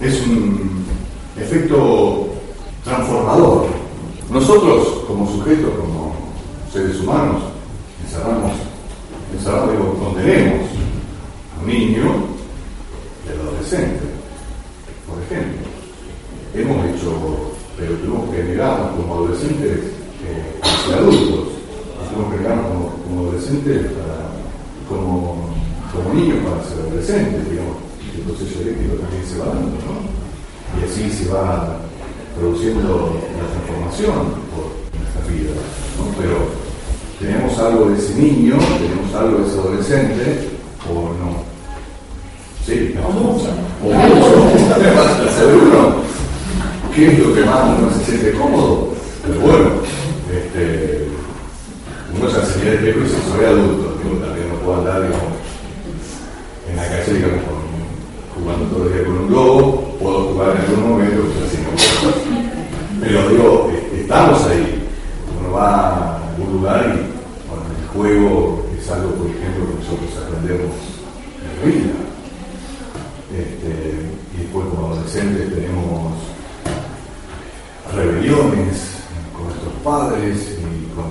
[0.00, 0.84] Es un
[1.38, 2.28] efecto
[2.84, 3.66] transformador.
[4.30, 6.14] Nosotros, como sujetos, como
[6.72, 7.42] seres humanos,
[8.04, 8.52] encerramos,
[9.32, 10.68] encerramos digo, contenemos
[11.56, 12.02] a un niño
[13.24, 14.00] y al adolescente,
[15.08, 15.66] por ejemplo.
[16.54, 17.12] Hemos hecho,
[17.78, 19.78] pero tenemos que generarnos como adolescentes
[20.26, 21.48] eh, hacia adultos,
[22.10, 24.16] tenemos que generarnos como, como adolescentes para,
[24.88, 25.56] como
[25.92, 27.76] como niños para ser adolescentes, digamos,
[28.14, 29.94] el proceso eléctrico también se va dando, ¿no?
[30.76, 31.78] Y así se va
[32.38, 34.14] produciendo la transformación
[34.52, 35.56] por nuestra vida,
[35.96, 36.04] ¿no?
[36.20, 36.36] Pero
[37.20, 40.48] tenemos algo de ese niño, tenemos algo de ese adolescente,
[40.88, 41.44] o no.
[42.64, 43.48] Sí, o mucho.
[43.82, 44.58] O mucho.
[45.38, 46.06] Seguro.
[46.94, 48.88] ¿Qué es lo que más uno se siente cómodo?
[49.26, 49.70] Pero bueno,
[50.32, 51.06] este,
[52.16, 55.36] uno se enseña de peco y se soy adulto, yo también no puedo andar, digamos,
[56.68, 57.40] en la calle, digamos,
[58.34, 61.94] jugando todo el día con un globo, puedo jugar en algún momento, pues,
[63.00, 64.82] pero digo, estamos ahí.
[65.38, 70.10] Uno va a algún lugar y bueno, el juego es algo, por ejemplo, que nosotros
[70.26, 70.72] aprendemos
[71.40, 71.92] en la vida.
[73.36, 73.70] Este,
[74.34, 76.12] y después como adolescentes tenemos
[77.94, 78.96] rebeliones
[79.34, 81.04] con nuestros padres y con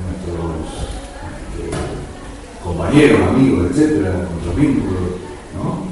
[0.00, 0.84] nuestros
[2.64, 5.20] compañeros, amigos, etcétera, nuestros vínculos,
[5.54, 5.84] ¿no?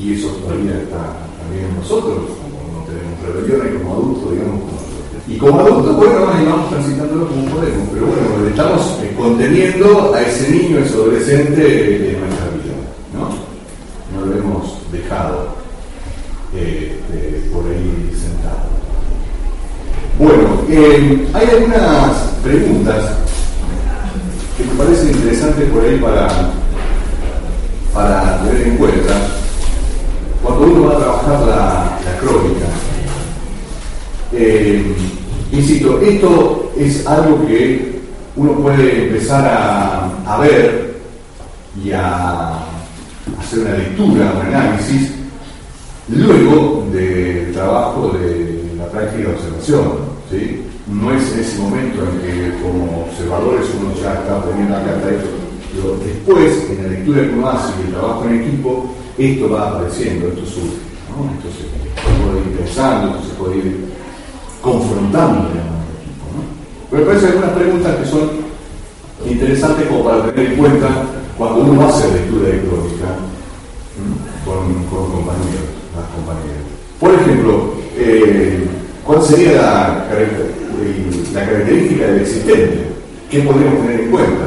[0.00, 4.80] Y eso todavía está también en nosotros, como no tenemos rebeliones como adultos, digamos, como
[5.28, 8.22] y como adultos, bueno, ahí vamos transitándolo como podemos, pero bueno,
[8.70, 12.74] estamos eh, conteniendo a ese niño, a ese adolescente en nuestra vida,
[13.12, 14.18] ¿no?
[14.18, 15.54] No lo hemos dejado
[16.54, 17.00] eh,
[17.52, 18.70] por ahí sentado.
[20.18, 23.12] Bueno, eh, hay algunas preguntas
[24.56, 26.28] que me parece interesante por ahí para,
[27.92, 29.14] para tener en cuenta
[30.42, 32.66] cuando uno va a trabajar la, crónica.
[34.32, 34.94] Eh,
[35.52, 37.89] insisto, esto es algo que
[38.36, 39.44] uno puede empezar
[40.26, 40.96] a, ver
[41.82, 42.58] y a
[43.38, 45.12] hacer una lectura, un análisis,
[46.08, 50.10] luego del trabajo de la práctica de observación.
[50.30, 50.62] ¿sí?
[50.90, 55.10] no es en ese momento en que como observadores uno ya está poniendo la carta
[55.10, 55.28] esto,
[55.72, 59.68] pero después, en la lectura que uno hace y el trabajo en equipo, esto va
[59.68, 60.78] apareciendo, esto surge.
[61.10, 61.30] ¿no?
[61.30, 63.84] Entonces, se puede ir pensando, se puede ir
[64.60, 65.79] confrontando digamos.
[66.90, 68.30] Pero me parece algunas preguntas que son
[69.28, 70.88] interesantes como para tener en cuenta
[71.38, 73.06] cuando uno hace lectura electrónica
[74.44, 76.64] con, compañeros, las compañeras.
[76.98, 78.66] Por ejemplo, eh,
[79.06, 80.06] ¿cuál sería la,
[81.32, 82.88] la característica del existente?
[83.30, 84.44] ¿Qué podríamos tener en cuenta?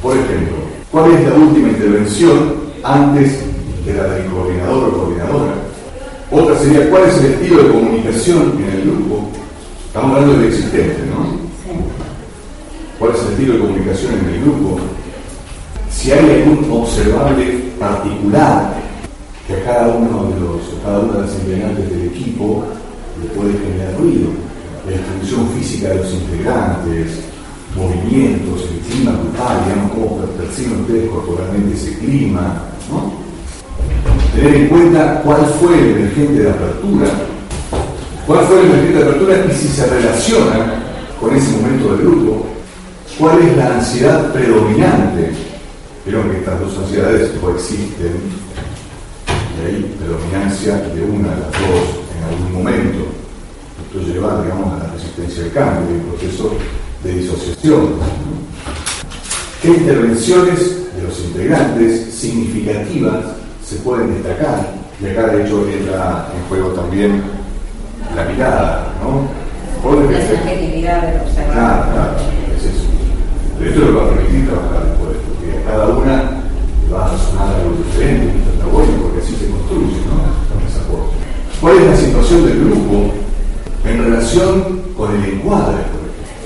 [0.00, 0.56] Por ejemplo,
[0.92, 3.40] ¿cuál es la última intervención antes
[3.84, 5.54] de la del coordinador o coordinadora?
[6.30, 9.28] Otra sería, ¿cuál es el estilo de comunicación en el grupo?
[9.88, 11.39] Estamos hablando del existente, ¿no?
[13.00, 14.78] ¿Cuál es el estilo de comunicación en el grupo?
[15.90, 17.44] Si hay algún observable
[17.78, 18.74] particular
[19.46, 22.62] que a cada uno de los, a cada una de las integrantes del equipo
[23.22, 24.28] le puede generar ruido.
[24.84, 27.20] La distribución física de los integrantes,
[27.74, 33.12] movimientos, el clima grupal, digamos, cómo perciben ustedes corporalmente ese clima, ¿no?
[34.34, 37.06] Tener en cuenta cuál fue el emergente de apertura,
[38.26, 40.84] cuál fue el emergente de apertura y si se relaciona
[41.18, 42.49] con ese momento del grupo,
[43.20, 45.30] cuál es la ansiedad predominante.
[46.06, 48.12] Vieron que estas dos ansiedades coexisten,
[49.28, 51.84] y hay predominancia de una de las dos
[52.16, 53.04] en algún momento.
[53.86, 56.52] Esto lleva, digamos, a la resistencia al cambio, el proceso
[57.04, 57.88] de disociación.
[59.62, 63.18] ¿Qué intervenciones de los integrantes significativas
[63.62, 64.72] se pueden destacar?
[65.02, 67.22] Y acá, de hecho, entra en juego también
[68.16, 69.28] la mirada, ¿no?
[70.10, 71.92] La subjetividad del Claro, observador.
[71.92, 72.29] claro, eso.
[73.60, 76.42] Esto lo va a permitir trabajar después, porque a cada una
[76.90, 80.40] va a sonar algo diferente, está bueno porque así se construye, ¿no?
[81.60, 83.12] ¿Cuál es la situación del grupo
[83.84, 86.00] en relación con el encuadre, ejemplo?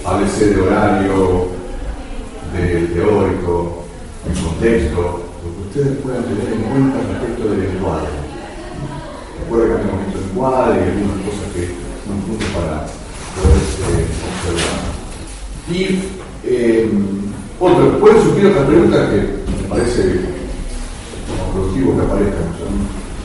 [0.04, 1.46] Háblese de horario,
[2.52, 3.84] de teórico,
[4.26, 8.08] el contexto, lo que ustedes puedan tener en cuenta respecto del encuadre.
[9.38, 11.62] Recuerda que hemos visto encuadre y algunas cosas que
[12.06, 12.86] son puntos para
[13.38, 14.82] poder eh, observar.
[15.70, 16.88] Y eh,
[17.60, 20.20] otro, pueden surgir otras preguntas que me parece
[21.52, 22.48] productivo que aparezcan,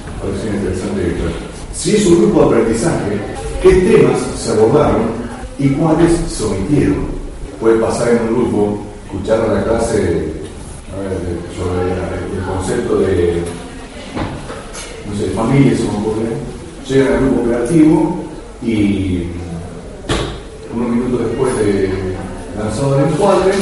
[0.05, 3.19] me parece interesante que Si es un grupo de aprendizaje,
[3.61, 5.01] ¿qué temas se abordaron
[5.57, 7.07] y cuáles se omitieron?
[7.59, 10.33] Puede pasar en un grupo, escuchar la clase
[11.57, 13.43] sobre el concepto de
[15.07, 15.89] no sé, familia, se me
[16.87, 18.23] llegan al grupo operativo
[18.61, 19.23] y
[20.73, 22.08] unos minutos después de
[22.59, 23.53] lanzado el encuadre,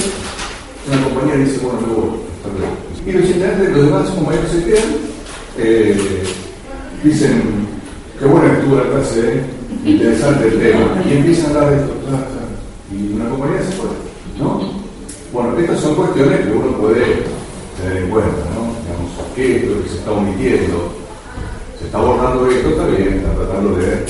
[0.88, 2.28] una compañía dice, bueno, me voy.
[3.06, 4.84] Y los integrantes, los demás compañeros se quedan,
[5.58, 6.24] eh,
[7.04, 7.68] dicen,
[8.20, 9.44] qué buena que la clase, ¿eh?
[9.86, 11.94] interesante el tema, y empiezan a hablar de esto,
[12.92, 13.90] y una compañía se fue,
[14.40, 14.62] ¿no?
[15.32, 17.24] Bueno, estas son cuestiones que uno puede
[17.82, 18.74] tener en cuenta, ¿no?
[18.82, 20.92] Digamos, ¿qué es lo que se está omitiendo?
[21.80, 24.06] Se está abordando esto, está bien, está tratando de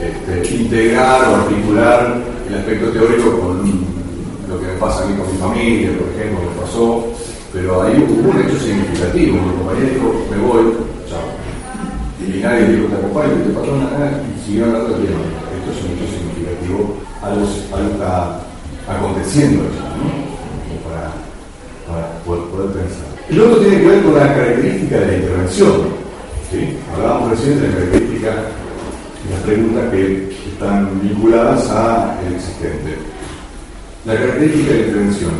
[0.00, 3.58] este, integrar o articular el aspecto teórico con
[4.48, 7.04] lo que me pasa a mí con mi familia, por ejemplo, me pasó,
[7.52, 10.64] pero ahí hubo un hecho significativo, mi compañera dijo, me voy,
[11.08, 11.28] chao.
[12.24, 15.20] Y nadie dijo, te acompaño, te patrona, ah, y siguió hablando del tema.
[15.20, 17.44] Esto es un hecho significativo, algo,
[17.76, 18.40] algo está
[18.88, 20.08] aconteciendo, ¿no?
[20.64, 21.12] Como para,
[21.84, 23.08] para poder, poder pensar.
[23.28, 25.72] El otro tiene que ver con la característica de la intervención.
[26.50, 26.78] ¿sí?
[26.94, 28.30] Hablábamos recién de la característica
[29.30, 32.96] las preguntas que están vinculadas a el existente.
[34.04, 35.30] La característica de la intervención.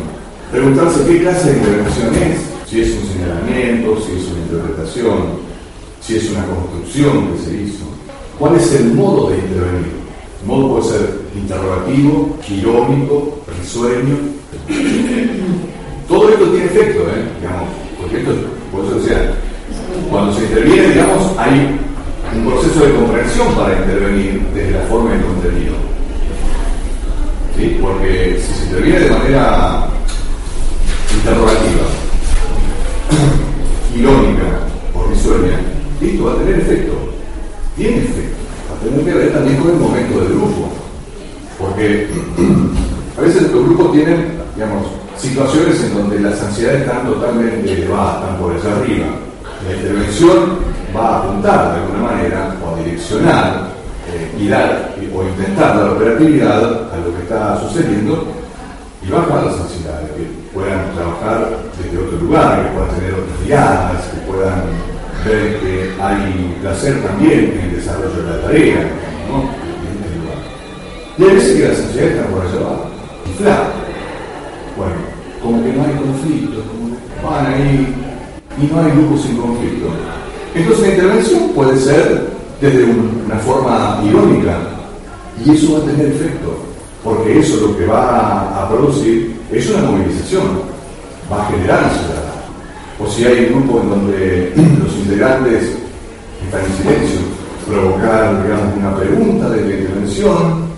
[0.51, 5.15] Preguntarse qué clase de intervención es, si es un señalamiento, si es una interpretación,
[6.01, 7.85] si es una construcción que se hizo.
[8.37, 9.99] ¿Cuál es el modo de intervenir?
[10.41, 14.15] El modo puede ser interrogativo, irónico, risueño.
[16.07, 17.25] Todo esto tiene efecto, ¿eh?
[17.39, 18.31] Digamos, porque esto,
[18.71, 19.33] por eso decía,
[20.09, 21.78] cuando se interviene, digamos, hay
[22.85, 25.73] de comprensión para intervenir desde la forma del contenido.
[27.57, 27.77] ¿Sí?
[27.81, 29.87] Porque si se interviene de manera
[31.13, 31.85] interrogativa,
[33.95, 34.43] irónica
[34.93, 35.59] o risueña,
[36.01, 36.93] esto va a tener efecto.
[37.75, 38.37] Tiene efecto.
[38.71, 40.69] Va a tener que ver también con el momento del grupo.
[41.57, 42.07] Porque
[43.17, 44.87] a veces los grupos tienen, digamos,
[45.17, 49.07] situaciones en donde las ansiedades están totalmente elevadas, están por allá arriba.
[49.67, 53.69] La intervención va a apuntar de alguna manera o a direccionar
[54.11, 58.27] eh, y dar o intentar dar operatividad a lo que está sucediendo
[59.01, 64.03] y bajar las ansiedades, que puedan trabajar desde otro lugar, que puedan tener otras miradas,
[64.07, 64.61] que puedan
[65.25, 68.81] ver que hay placer también en el desarrollo de la tarea,
[69.29, 69.49] ¿no?
[69.79, 70.39] En este lugar.
[71.17, 72.59] Y hay veces que las ansiedades están por allá
[73.25, 73.67] infladas.
[74.77, 74.95] Bueno,
[75.41, 77.95] como que no hay conflicto, como que van ahí
[78.61, 79.87] y no hay grupos sin conflicto.
[80.55, 82.29] Entonces la intervención puede ser
[82.59, 84.57] desde una forma irónica
[85.45, 86.57] y eso va a tener efecto,
[87.03, 90.43] porque eso lo que va a producir es una movilización,
[91.31, 92.29] va a generar ansiedad.
[92.99, 95.71] O si hay un grupo en donde los integrantes
[96.43, 97.19] están en silencio,
[97.67, 100.69] provocar digamos, una pregunta de la intervención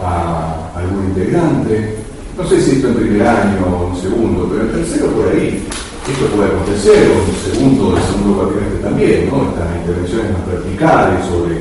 [0.00, 1.96] a algún integrante,
[2.36, 5.62] no sé si esto en primer año o en segundo, pero en tercero por ahí.
[6.10, 9.48] Esto puede acontecer, o segundo, en segundo cuatrimestre también, ¿no?
[9.50, 11.54] Estas intervenciones más verticales sobre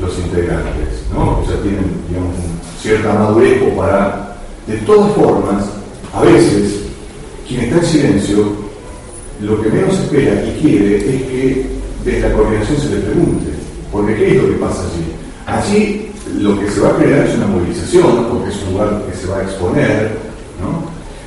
[0.00, 1.38] los integrantes, ¿no?
[1.38, 2.34] O sea, tienen, digamos,
[2.82, 5.64] cierta madurez para, de todas formas,
[6.12, 6.82] a veces,
[7.46, 8.66] quien está en silencio,
[9.40, 11.66] lo que menos espera y quiere es que
[12.04, 13.50] desde la coordinación se le pregunte,
[13.92, 15.06] porque ¿qué es lo que pasa allí?
[15.46, 19.16] Allí lo que se va a crear es una movilización, porque es un lugar que
[19.16, 20.25] se va a exponer.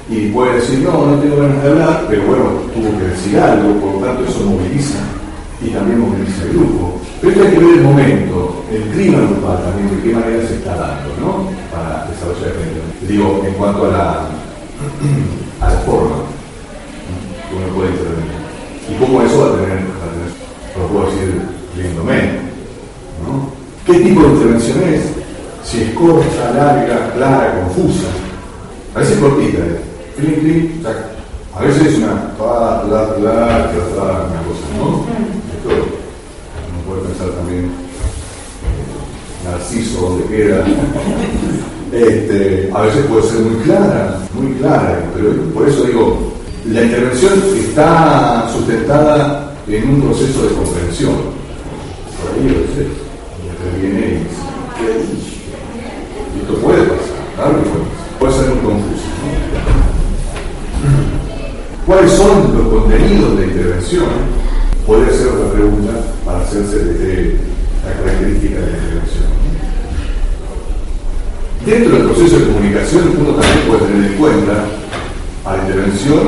[0.10, 3.80] Y puede decir, no, no tengo ganas de hablar, pero bueno, tuvo que decir algo,
[3.80, 4.98] por lo tanto eso moviliza
[5.62, 7.00] y también moviliza el grupo.
[7.22, 10.76] Pero hay que ver el momento, el clima grupal también, de qué manera se está
[10.76, 11.50] dando, ¿no?
[11.70, 14.26] Para desarrollar el Digo, en cuanto a la,
[15.62, 16.16] a forma
[17.50, 18.40] que uno puede intervenir.
[18.90, 21.42] Y cómo eso va a tener, va lo puedo decir
[21.76, 22.18] riéndome,
[23.22, 23.52] ¿no?
[23.86, 25.02] ¿Qué tipo de intervención es?
[25.64, 28.08] Si es corta, larga, clara, confusa.
[28.96, 29.89] A veces cortita, ¿eh?
[30.20, 30.72] Clic, clic,
[31.56, 35.06] A veces es una la, la, la, una cosa, ¿no?
[35.56, 40.66] Esto uno puede pensar también eh, Narciso donde queda.
[41.92, 46.34] Este, a veces puede ser muy clara, muy clara, pero por eso digo,
[46.72, 51.16] la intervención está sustentada en un proceso de comprensión.
[52.22, 52.88] Por ahí a veces
[53.42, 54.22] interviene
[56.36, 57.00] y esto puede pasar,
[57.36, 57.90] claro que puede
[58.20, 58.99] Puede ser muy confuso.
[61.90, 64.06] ¿Cuáles son los contenidos de intervención?
[64.86, 65.92] Puede ser otra pregunta
[66.24, 67.40] para hacerse de
[67.84, 69.26] la característica de la intervención.
[71.66, 74.66] Dentro del proceso de comunicación, uno también puede tener en cuenta
[75.46, 76.28] a la intervención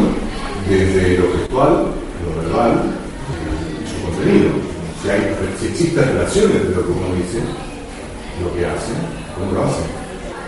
[0.68, 1.86] desde lo textual,
[2.26, 2.82] lo verbal
[3.86, 4.50] su contenido.
[5.04, 7.38] Si, hay, si existen relaciones entre lo que uno dice,
[8.42, 8.94] lo que hace,
[9.38, 9.84] cómo lo hace,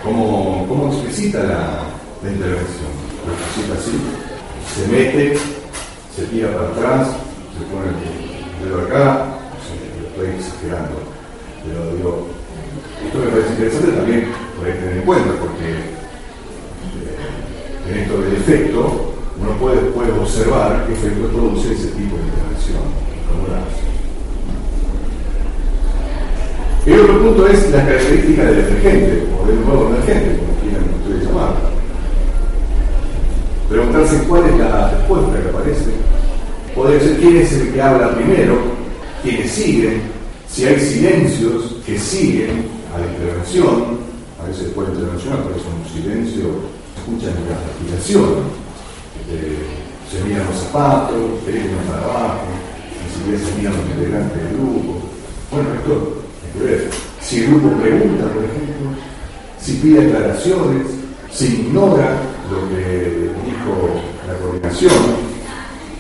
[0.04, 1.84] cómo, cómo explicita la,
[2.24, 2.90] la intervención.
[3.28, 4.33] Lo explicita así,
[4.74, 5.38] se mete,
[6.16, 7.10] se tira para atrás,
[7.58, 9.38] se pone el dedo acá,
[10.02, 10.98] lo estoy exagerando,
[11.64, 12.28] pero digo,
[13.06, 15.70] esto me parece interesante también por ahí tener en cuenta, porque
[16.90, 17.22] eh,
[17.92, 23.04] en esto del efecto, uno puede, puede observar qué efecto produce ese tipo de intervención.
[26.86, 31.28] El otro punto es la característica del emergente, o del nuevo emergente, como quieran ustedes
[31.28, 31.73] llamar.
[33.74, 35.92] Preguntarse cuál es la respuesta que aparece.
[36.76, 38.56] Podría ser quién es el que habla primero,
[39.24, 40.00] quiénes siguen,
[40.48, 43.98] si hay silencios que siguen a la intervención,
[44.40, 46.44] a veces después de la intervención aparece un silencio,
[47.02, 48.46] escuchan la respiración,
[50.06, 51.18] se miran los zapatos,
[51.48, 52.46] miran para abajo,
[53.02, 55.02] ni siquiera se miran integrantes del grupo.
[55.50, 56.22] Bueno, esto
[56.54, 56.90] que ver.
[57.22, 59.02] Si el grupo pregunta, por ejemplo,
[59.60, 60.86] si pide aclaraciones,
[61.32, 64.92] si ignora lo que dijo la coordinación,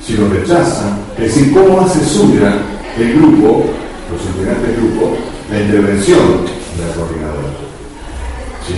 [0.05, 2.55] si lo rechaza, es decir, cómo hace suya
[2.97, 3.65] el grupo,
[4.11, 5.17] los integrantes del grupo,
[5.49, 6.19] la intervención
[6.77, 7.53] de la coordinadora.
[8.65, 8.73] Si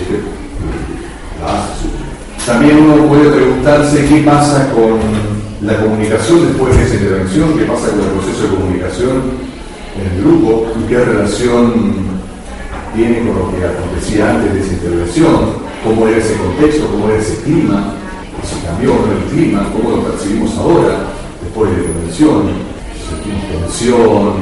[1.40, 2.06] la hace suya.
[2.46, 5.00] También uno puede preguntarse qué pasa con
[5.62, 9.22] la comunicación después de esa intervención, qué pasa con el proceso de comunicación
[9.98, 11.72] en el grupo y qué relación
[12.94, 17.18] tiene con lo que acontecía antes de esa intervención, cómo era ese contexto, cómo era
[17.18, 17.94] ese clima,
[18.42, 20.98] si cambió o no el clima, cómo lo percibimos ahora
[21.42, 22.42] después de la intervención,
[23.08, 24.32] sentimos tensión,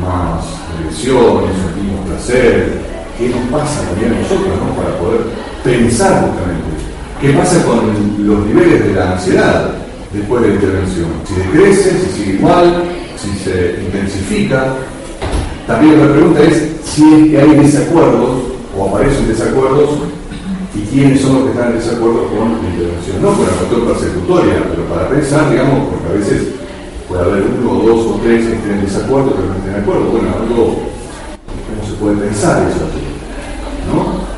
[0.00, 0.44] más
[0.76, 2.80] agresión, sentimos placer,
[3.18, 4.82] qué nos pasa también a nosotros ¿no?
[4.82, 5.20] para poder
[5.64, 6.74] pensar justamente
[7.20, 9.70] ¿Qué pasa con los niveles de la ansiedad
[10.12, 11.06] después de la intervención?
[11.26, 12.84] Si decrece, si sigue igual,
[13.16, 14.74] si se intensifica.
[15.66, 18.42] También la pregunta es si hay desacuerdos
[18.76, 20.00] o aparecen desacuerdos
[20.74, 23.22] y quiénes son los que están en desacuerdo con la intervención.
[23.22, 26.42] No con la cuestión persecutoria, pero para pensar, digamos, porque a veces
[27.08, 30.04] puede haber uno, dos o tres que estén en desacuerdo, pero no estén de acuerdo.
[30.10, 30.64] Bueno, algo,
[31.66, 32.86] ¿cómo se puede pensar eso?
[33.88, 34.34] ¿No?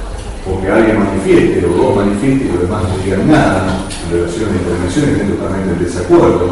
[0.47, 4.47] o que alguien manifieste o dos manifiesten y los demás no digan nada en relación
[4.47, 6.47] a la intervención estén totalmente en desacuerdo.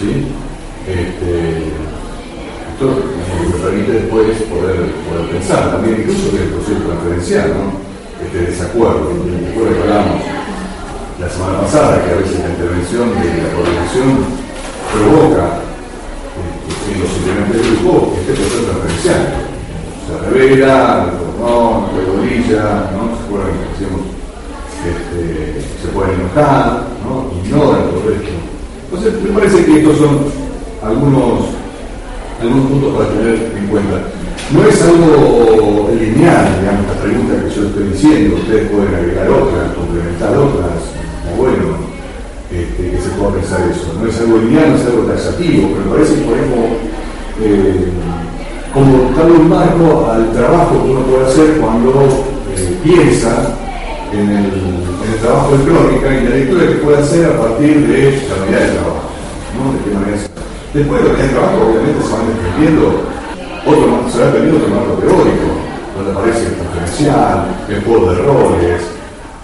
[0.00, 0.32] ¿sí?
[0.88, 1.68] Este,
[2.72, 7.93] esto me permite después poder, poder pensar también incluso que el proceso transferencial, ¿no?
[8.26, 9.10] Este desacuerdo.
[9.24, 10.22] Después hablamos
[11.20, 14.44] la semana pasada que a veces la intervención de la coordinación
[14.92, 15.60] provoca
[16.66, 19.22] este, en los este grupo este proceso referencial.
[20.04, 21.06] Se revela,
[21.38, 21.88] no, ¿no?
[21.92, 24.14] ¿Se acuerdan que?
[24.84, 27.30] Este, se pueden enojar, ¿no?
[27.42, 28.32] ignoran todo esto.
[28.84, 30.18] Entonces, me parece que estos son
[30.82, 31.46] algunos,
[32.40, 34.23] algunos puntos para tener en cuenta.
[34.52, 39.72] No es algo lineal, digamos, la pregunta que yo estoy diciendo, ustedes pueden agregar otras,
[39.72, 40.92] complementar otras,
[41.32, 41.80] o bueno,
[42.52, 43.96] este, que se pueda pensar eso.
[43.98, 46.64] No es algo lineal, no es algo taxativo, pero parece que podemos
[47.40, 47.88] eh,
[48.74, 51.90] como darle un marco al trabajo que uno puede hacer cuando
[52.54, 53.54] eh, piensa
[54.12, 54.74] en el,
[55.22, 58.72] trabajo de crónica y la lectura que puede hacer a partir de la unidad de
[58.76, 59.08] trabajo.
[59.56, 59.72] ¿no?
[59.72, 60.18] ¿De qué manera
[60.74, 63.14] Después de la unidad de trabajo, obviamente, se van desprendiendo
[63.66, 65.48] otro, se va desprendiendo otro marco teórico,
[65.96, 68.82] donde aparece el diferencial, el juego de roles,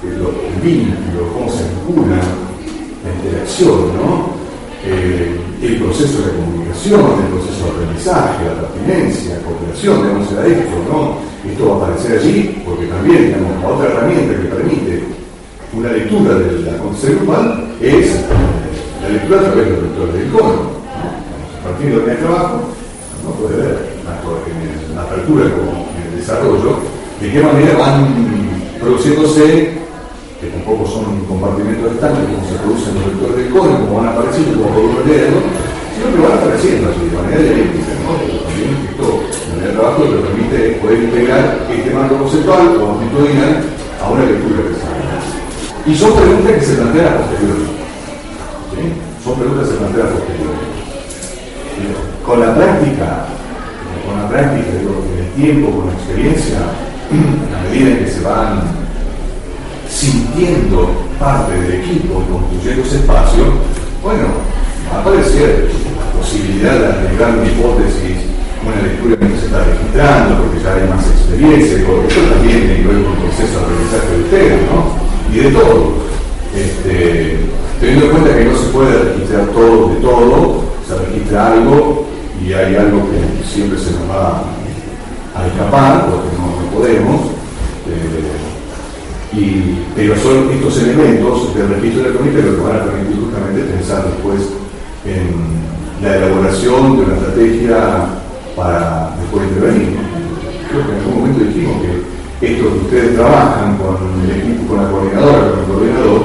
[0.03, 4.41] el, vínculo, cómo se vincula, la interacción, ¿no?
[4.85, 10.47] Eh, el proceso de comunicación, el proceso de aprendizaje, la pertinencia, la cooperación, digamos, era
[10.47, 11.31] esto, ¿no?
[11.51, 15.03] Esto va a aparecer allí porque también, digamos, otra herramienta que permite
[15.73, 18.21] una lectura de la conciencia grupal es
[19.03, 20.53] la lectura a través de los del icono.
[20.53, 20.81] ¿no?
[21.61, 22.61] A partir de el trabajo,
[23.23, 23.79] uno puede ver,
[24.47, 26.78] en la apertura como en el desarrollo,
[27.20, 28.09] de qué manera van
[28.81, 29.81] produciéndose
[30.41, 34.53] que tampoco son compartimentos estanques como se producen los vectores del código, como van apareciendo,
[34.57, 35.41] como podemos leerlo,
[35.93, 38.12] sino que van apareciendo así de manera dialéctica, ¿no?
[38.16, 39.07] También esto,
[39.53, 43.53] en el trabajo que permite poder integrar este marco conceptual o actitudinal
[44.01, 47.68] a una lectura que Y son preguntas que se plantean a posteriori.
[48.72, 48.83] ¿sí?
[49.20, 50.68] Son preguntas que se plantean a posteriori.
[52.24, 53.28] Con la práctica,
[54.11, 56.58] con la práctica, con el tiempo, con la experiencia,
[57.54, 58.62] a medida que se van
[59.88, 63.44] sintiendo parte del equipo construyendo ese espacio,
[64.02, 64.26] bueno,
[64.92, 68.18] va aparecer la posibilidad de agregar una hipótesis,
[68.64, 72.61] una lectura que se está registrando, porque ya hay más experiencia, y porque eso también
[72.61, 74.78] tiene que proceso de aprendizaje de ustedes, ¿no?
[75.32, 76.11] Y de todo.
[76.54, 77.38] Este,
[77.80, 82.09] teniendo en cuenta que no se puede registrar todo de todo, se registra algo
[82.45, 84.43] y hay algo que siempre se nos va
[85.34, 87.20] a escapar, porque no, no podemos.
[87.86, 93.62] Eh, y, pero son estos elementos del registro electrónico lo que van a permitir justamente
[93.62, 94.41] pensar después
[95.05, 97.76] en la elaboración de una estrategia
[98.57, 99.99] para después intervenir.
[100.70, 102.11] Creo que en algún momento dijimos que
[102.41, 106.20] esto que ustedes trabajan con el equipo, con la coordinadora, con el coordinador,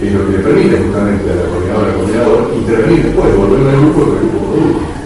[0.00, 3.80] es lo que le permite justamente a la coordinadora, al coordinador, intervenir después, volver al
[3.80, 4.97] grupo y el grupo produce.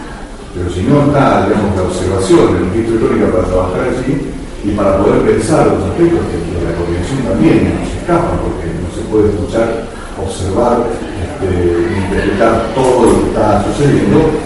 [0.62, 4.14] Pero si no está, digamos, la observación del registro electrónico para trabajar allí,
[4.62, 9.02] y para poder pensar los aspectos que la coordinación también nos escapan, porque no se
[9.10, 9.90] puede escuchar,
[10.22, 11.50] observar, este,
[11.98, 14.38] interpretar todo lo que está sucediendo,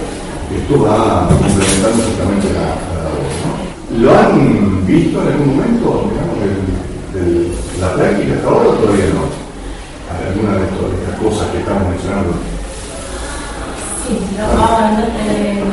[0.57, 2.81] esto va complementando justamente la.
[2.81, 3.53] ¿no?
[4.01, 6.37] ¿Lo han visto en algún momento, digamos,
[7.13, 9.29] de, la práctica hasta ahora o todavía no?
[10.17, 12.56] ¿Alguna de, estas cosas que estamos mencionando?
[14.09, 15.65] Eh,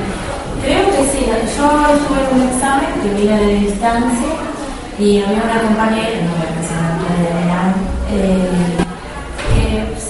[0.63, 1.25] Creo que sí.
[1.25, 4.31] Yo estuve en un examen que vine de distancia
[4.97, 6.53] y había una compañera, no voy a
[8.09, 8.49] de eh,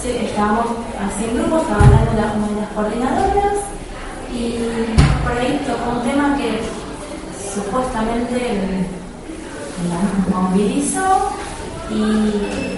[0.03, 0.67] que estábamos
[0.99, 3.57] así en grupo, estaban hablando las, las coordinadoras
[4.31, 4.55] y
[5.23, 6.61] por ahí tocó un tema que
[7.53, 8.37] supuestamente
[9.89, 11.31] la movilizó
[11.89, 12.73] y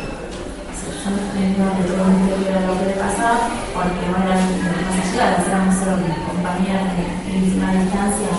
[1.05, 3.37] yo no le pregunté era lo que le pasaba
[3.73, 4.84] porque no eran
[5.15, 5.97] allegadas, éramos solo
[6.27, 8.31] compañeras de misma distancia,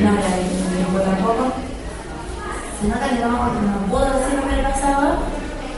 [0.00, 1.52] no era de tiempo tampoco.
[2.80, 5.16] Se nota que no, no puedo decir lo que le pasaba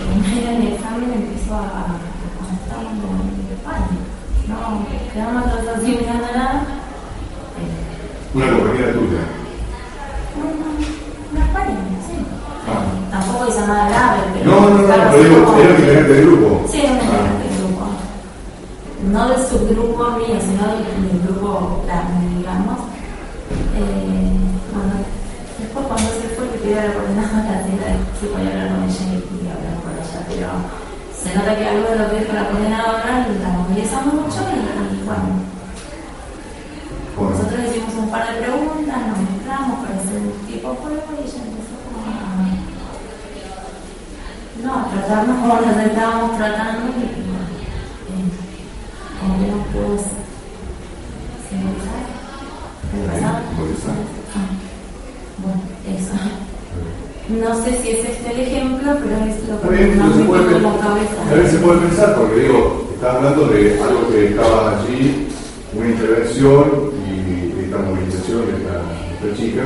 [0.00, 1.98] y en del examen empezó a
[2.36, 3.98] con el España.
[4.46, 6.66] No, quedamos todos así mirando nada.
[8.34, 9.22] ¿Una compañera tuya?
[10.36, 10.66] Una,
[11.32, 11.76] una España,
[12.06, 12.16] sí.
[12.68, 13.10] Ah.
[13.10, 14.50] Tampoco hizo nada grave, pero.
[14.50, 16.66] No, no, no, pero digo, era integrante del grupo.
[16.70, 17.35] Sí, grupo.
[19.16, 22.84] No del subgrupo mío, sino del, del grupo grande, digamos.
[23.72, 24.36] Eh,
[24.76, 24.92] bueno,
[25.56, 29.76] después cuando se fue, que pidió la coordinadora, sí podía hablar con ella y hablar
[29.80, 30.48] con ella, pero
[31.16, 35.02] se nota que algo de lo que dijo la coordinadora la movilizamos mucho y, y
[35.08, 35.48] bueno.
[37.16, 41.24] Nosotros hicimos un par de preguntas, nos mostramos para hacer un tipo de juego y
[41.24, 41.76] ella empezó
[44.62, 47.35] no, tratarnos como nos estábamos tratando y
[49.26, 49.34] el
[53.06, 54.02] pasado.
[54.34, 54.50] Ah,
[55.38, 56.16] bueno, eso.
[57.28, 59.66] No sé si es este el ejemplo, pero es lo que
[59.96, 61.18] no me puede como cabeza.
[61.30, 65.26] A ver, se puede pensar, porque digo, estaba hablando de algo que estaba allí,
[65.74, 66.64] una intervención
[67.04, 67.06] y
[67.64, 68.76] esta movilización de esta,
[69.26, 69.64] esta chica,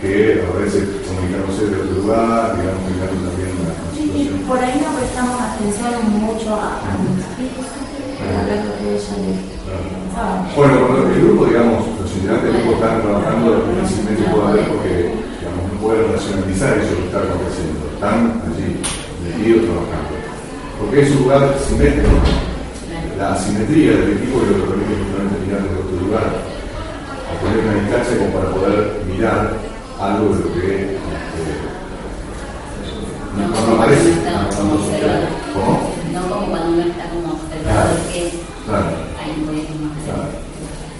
[0.00, 4.34] que aparece comunicándose de otro lugar, digamos, mirando también una Sí, situación.
[4.34, 6.98] y por ahí no prestamos atención mucho a, a
[10.54, 10.74] Bueno,
[11.08, 14.92] el grupo, digamos, los integrantes del grupo están trabajando difícilmente puede haber porque,
[15.40, 17.80] digamos, no pueden racionalizar eso que está aconteciendo.
[17.94, 18.76] Están allí,
[19.24, 20.12] metidos trabajando.
[20.78, 22.10] Porque es un lugar simétrico.
[23.18, 26.26] La asimetría del equipo que lo permite justamente mirar desde otro lugar.
[26.26, 28.76] A poner una distancia como para poder
[29.08, 29.56] mirar
[29.98, 31.72] algo de lo que este,
[33.38, 34.10] no, no aparece.
[35.54, 35.92] No.
[36.12, 38.88] No como cuando uno está como Claro.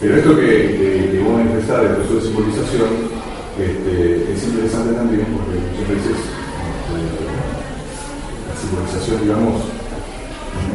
[0.00, 2.90] Pero esto que, que, que vos manifestás del proceso de simbolización
[3.58, 7.24] este, es interesante también porque muchas veces este,
[8.48, 9.62] la simbolización, digamos,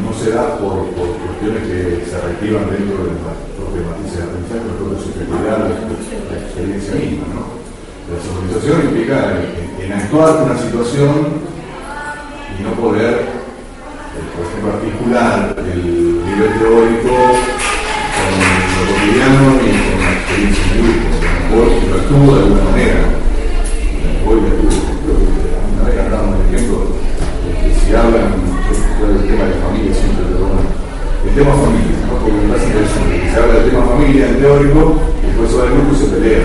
[0.04, 4.24] no se da por, por cuestiones que se reactivan dentro de la propia matriz de
[4.24, 7.28] aprendizaje, pero por su peculiar la, la experiencia misma.
[7.36, 7.58] ¿no?
[8.08, 9.36] La simbolización implica
[9.84, 11.44] en, actuar una situación
[12.58, 13.27] y no poder,
[15.08, 17.16] el nivel teórico
[18.12, 18.32] con
[18.76, 21.08] lo cotidiano y con la experiencia en grupo.
[21.56, 23.00] Lo estuvo de alguna manera.
[24.28, 24.76] Hoy lo estuvo.
[25.08, 25.32] Creo que
[25.72, 26.78] Una vez hablábamos de ejemplo,
[27.64, 28.36] que si hablan
[29.00, 30.68] del tema de familia siempre, bueno,
[31.24, 32.20] el tema familia, ¿no?
[32.20, 33.32] porque me parece interesante.
[33.32, 36.44] Se habla del tema familia en teórico, y se va al grupo se pelea.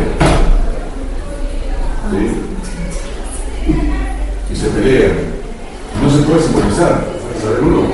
[2.14, 2.22] ¿Sí?
[4.52, 5.12] Y se pelean.
[6.00, 7.10] No se puede simbolizar.
[7.42, 7.91] ¿Sabe uno?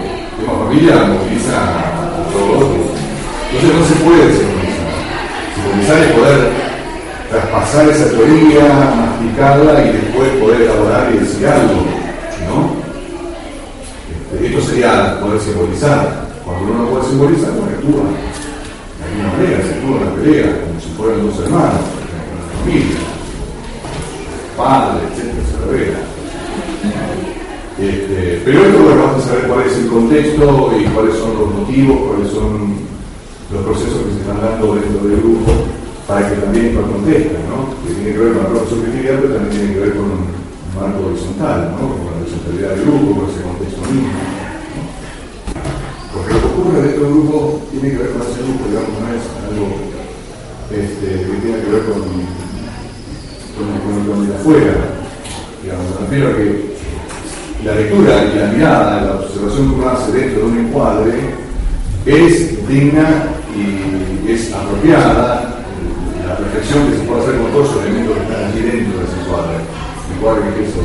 [0.68, 2.68] Familia moviliza a todos.
[3.50, 4.92] Entonces no se puede simbolizar.
[5.54, 6.50] Simbolizar es poder
[7.30, 11.88] traspasar esa teoría, masticarla y después poder elaborar y decir algo.
[12.44, 12.76] ¿No?
[14.34, 16.28] Este, Esto sería poder simbolizar.
[16.44, 18.04] Cuando uno no puede simbolizar, no actúa.
[18.12, 22.60] De alguna manera se actúa en la pelea, como si fueran dos hermanos, en la
[22.60, 23.00] familia,
[24.54, 26.07] padre, etcétera,
[28.48, 32.00] pero esto, bueno, vamos a saber cuál es el contexto y cuáles son los motivos,
[32.08, 32.80] cuáles son
[33.52, 35.52] los procesos que se están dando dentro del grupo,
[36.08, 37.76] para que también esto acontezca, ¿no?
[37.84, 40.32] Que tiene que ver con la propia subjetividad, pero también tiene que ver con un
[40.72, 41.92] marco horizontal, ¿no?
[41.92, 44.16] Con la horizontalidad del grupo, con ese contexto mismo.
[44.16, 44.40] ¿no?
[46.08, 47.36] Porque lo que ocurre dentro del grupo
[47.68, 49.66] tiene que ver con ese grupo, digamos, no es algo
[50.72, 55.04] este, que tiene que ver con, con, con, con el afuera.
[55.60, 56.77] Digamos, me refiero a que
[57.64, 61.12] la lectura y la mirada, la observación que uno hace dentro de un encuadre
[62.06, 65.54] es digna y es apropiada.
[66.26, 69.04] La reflexión que se puede hacer con todos los elementos que están allí dentro de
[69.04, 69.56] ese encuadre.
[69.58, 70.82] El encuadre que es eso.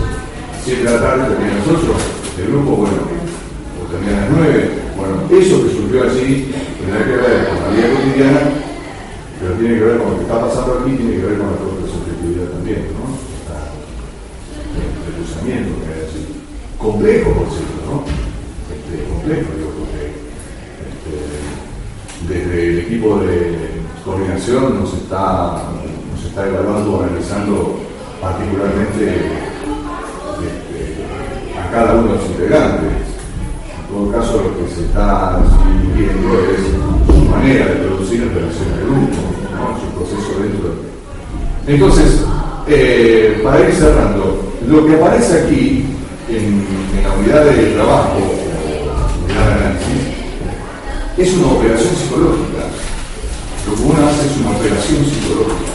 [0.64, 1.98] 7 de la tarde termina nosotros,
[2.40, 4.72] el grupo, bueno, o termina a las 9.
[4.96, 8.42] Bueno, eso que surgió allí tendrá que ver con la vida cotidiana,
[9.40, 11.60] pero tiene que ver con lo que está pasando aquí, tiene que ver con la
[11.60, 13.04] propia subjetividad también, ¿no?
[14.80, 16.03] El cruzamiento que hay allí.
[16.84, 18.04] Complejo, por cierto, ¿no?
[18.68, 20.04] Este, complejo, digo, porque
[20.92, 21.16] este,
[22.28, 23.70] desde el equipo de
[24.04, 25.64] coordinación nos está,
[26.14, 27.80] nos está evaluando, analizando
[28.20, 29.16] particularmente
[30.44, 32.92] este, a cada uno de los integrantes.
[32.92, 35.40] En todo caso, lo que se está
[35.96, 39.24] viendo es su manera de producir en relación al grupo,
[39.56, 39.80] ¿no?
[39.80, 40.74] su proceso dentro
[41.66, 42.26] Entonces,
[42.68, 45.93] eh, para ir cerrando, lo que aparece aquí
[47.24, 48.20] de trabajo,
[49.24, 50.04] unidad de análisis,
[51.18, 52.68] es una operación psicológica.
[53.66, 55.72] Lo que uno hace es una operación psicológica.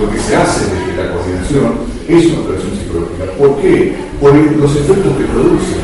[0.00, 1.72] Lo que se hace desde la coordinación
[2.08, 3.24] es una operación psicológica.
[3.38, 3.94] ¿Por qué?
[4.20, 5.76] Por los efectos que produce.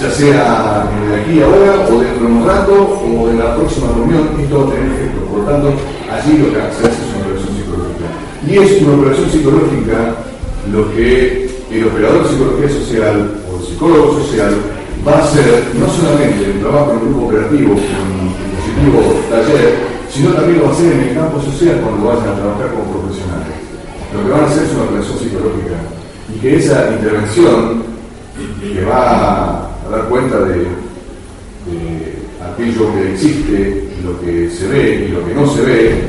[0.00, 3.88] Ya sea de aquí y ahora, o dentro de un rato, o en la próxima
[3.88, 5.20] reunión, esto va a tener efecto.
[5.28, 5.68] Por lo tanto,
[6.10, 8.06] allí lo que se hace es una operación psicológica.
[8.48, 10.14] Y es una operación psicológica
[10.72, 11.43] lo que
[11.78, 14.54] el operador de psicología social o el psicólogo social
[15.06, 19.00] va a hacer no solamente en el trabajo en el grupo operativo, con el positivo
[19.30, 19.74] taller,
[20.08, 23.02] sino también lo va a hacer en el campo social cuando vayan a trabajar como
[23.02, 23.56] profesionales.
[24.14, 25.76] Lo que van a hacer es una operación psicológica
[26.30, 27.82] y que esa intervención
[28.62, 30.54] que va a dar cuenta de,
[31.66, 36.02] de aquello que existe, lo que se ve y lo que no se ve,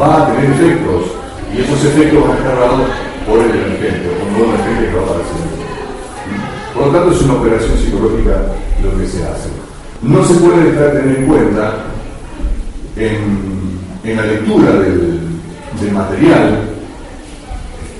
[0.00, 1.04] va a tener efectos
[1.54, 2.88] y esos efectos van a estar dados
[3.28, 5.58] por el emergente, por un nuevo emergente que va a aparecer.
[6.74, 8.42] Por lo tanto, es una operación psicológica
[8.82, 9.48] lo que se hace.
[10.02, 11.74] No se puede dejar de tener en cuenta
[12.96, 15.20] en, la lectura del,
[15.92, 16.60] material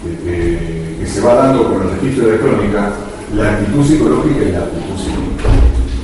[0.08, 2.92] este, que, se va dando con el registro de la crónica,
[3.34, 5.48] la actitud psicológica y la actitud psicológica.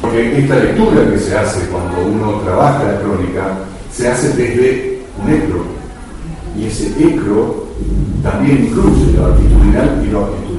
[0.03, 3.59] Porque esta lectura que se hace cuando uno trabaja la crónica
[3.91, 5.84] se hace desde un ecro.
[6.57, 7.67] Y ese ecro
[8.23, 10.55] también incluye lo actitudinal y lo actitudinal.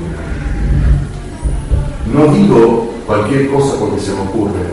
[2.14, 4.66] No digo cualquier cosa porque se me ocurre,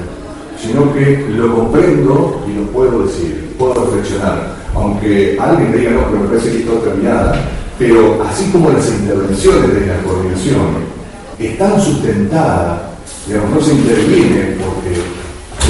[0.61, 4.57] sino que lo comprendo y lo puedo decir, puedo reflexionar.
[4.75, 8.89] Aunque alguien me diga, no, pero me parece que está terminada, pero así como las
[8.89, 10.93] intervenciones de la coordinación
[11.39, 12.81] están sustentadas,
[13.27, 15.01] digamos, no se interviene porque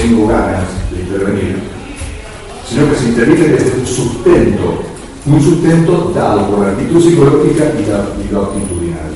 [0.00, 1.56] tengo ganas de intervenir,
[2.68, 4.82] sino que se interviene desde un sustento,
[5.24, 9.12] un sustento dado por la actitud psicológica y, la, y lo actitudinal.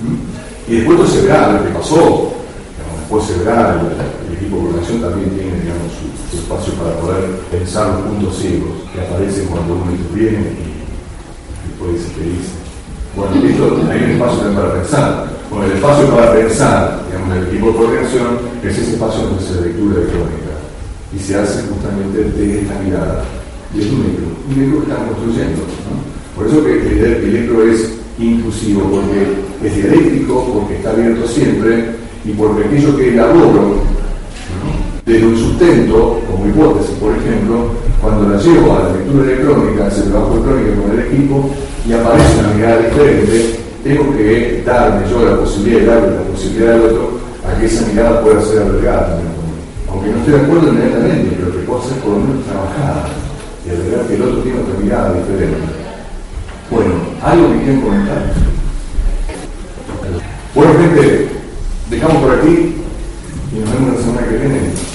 [0.00, 0.70] ¿Mm?
[0.72, 2.32] Y después se verá lo que pasó,
[3.00, 5.92] después se verá, el, equipo de coordinación también tiene digamos,
[6.30, 11.78] su, espacio para poder pensar los puntos ciegos que aparecen cuando uno interviene y, y
[11.78, 12.48] puede ser feliz.
[13.14, 15.26] Bueno, esto hay un espacio también para pensar.
[15.50, 18.28] Bueno, el espacio para pensar, digamos, el equipo de coordinación,
[18.64, 20.56] es ese espacio donde se lectura electrónica
[21.14, 23.24] y se hace justamente de esta mirada.
[23.74, 25.62] Y es un micro, un micro que estamos construyendo.
[25.62, 26.36] ¿no?
[26.36, 31.86] Por eso que el, el micro es inclusivo, porque es dialéctico, porque está abierto siempre
[32.24, 33.82] y porque aquello que elaboro
[35.04, 40.02] desde un sustento, como hipótesis, por ejemplo, cuando la llevo a la lectura electrónica, hace
[40.02, 41.50] trabajo electrónico con el equipo
[41.88, 46.74] y aparece una mirada diferente, tengo que darme yo la posibilidad de darle la posibilidad
[46.74, 47.10] al otro
[47.44, 49.18] a que esa mirada pueda ser albergada
[49.90, 53.21] aunque no esté de acuerdo inmediatamente, pero que pueda ser por lo menos trabajada
[53.76, 55.58] de verdad que el otro tiene otra mirada diferente.
[56.70, 56.92] Bueno,
[57.22, 58.32] algo que quieren comentar.
[60.54, 61.28] Bueno, gente,
[61.90, 62.76] dejamos por aquí
[63.54, 64.91] y nos vemos la semana que viene.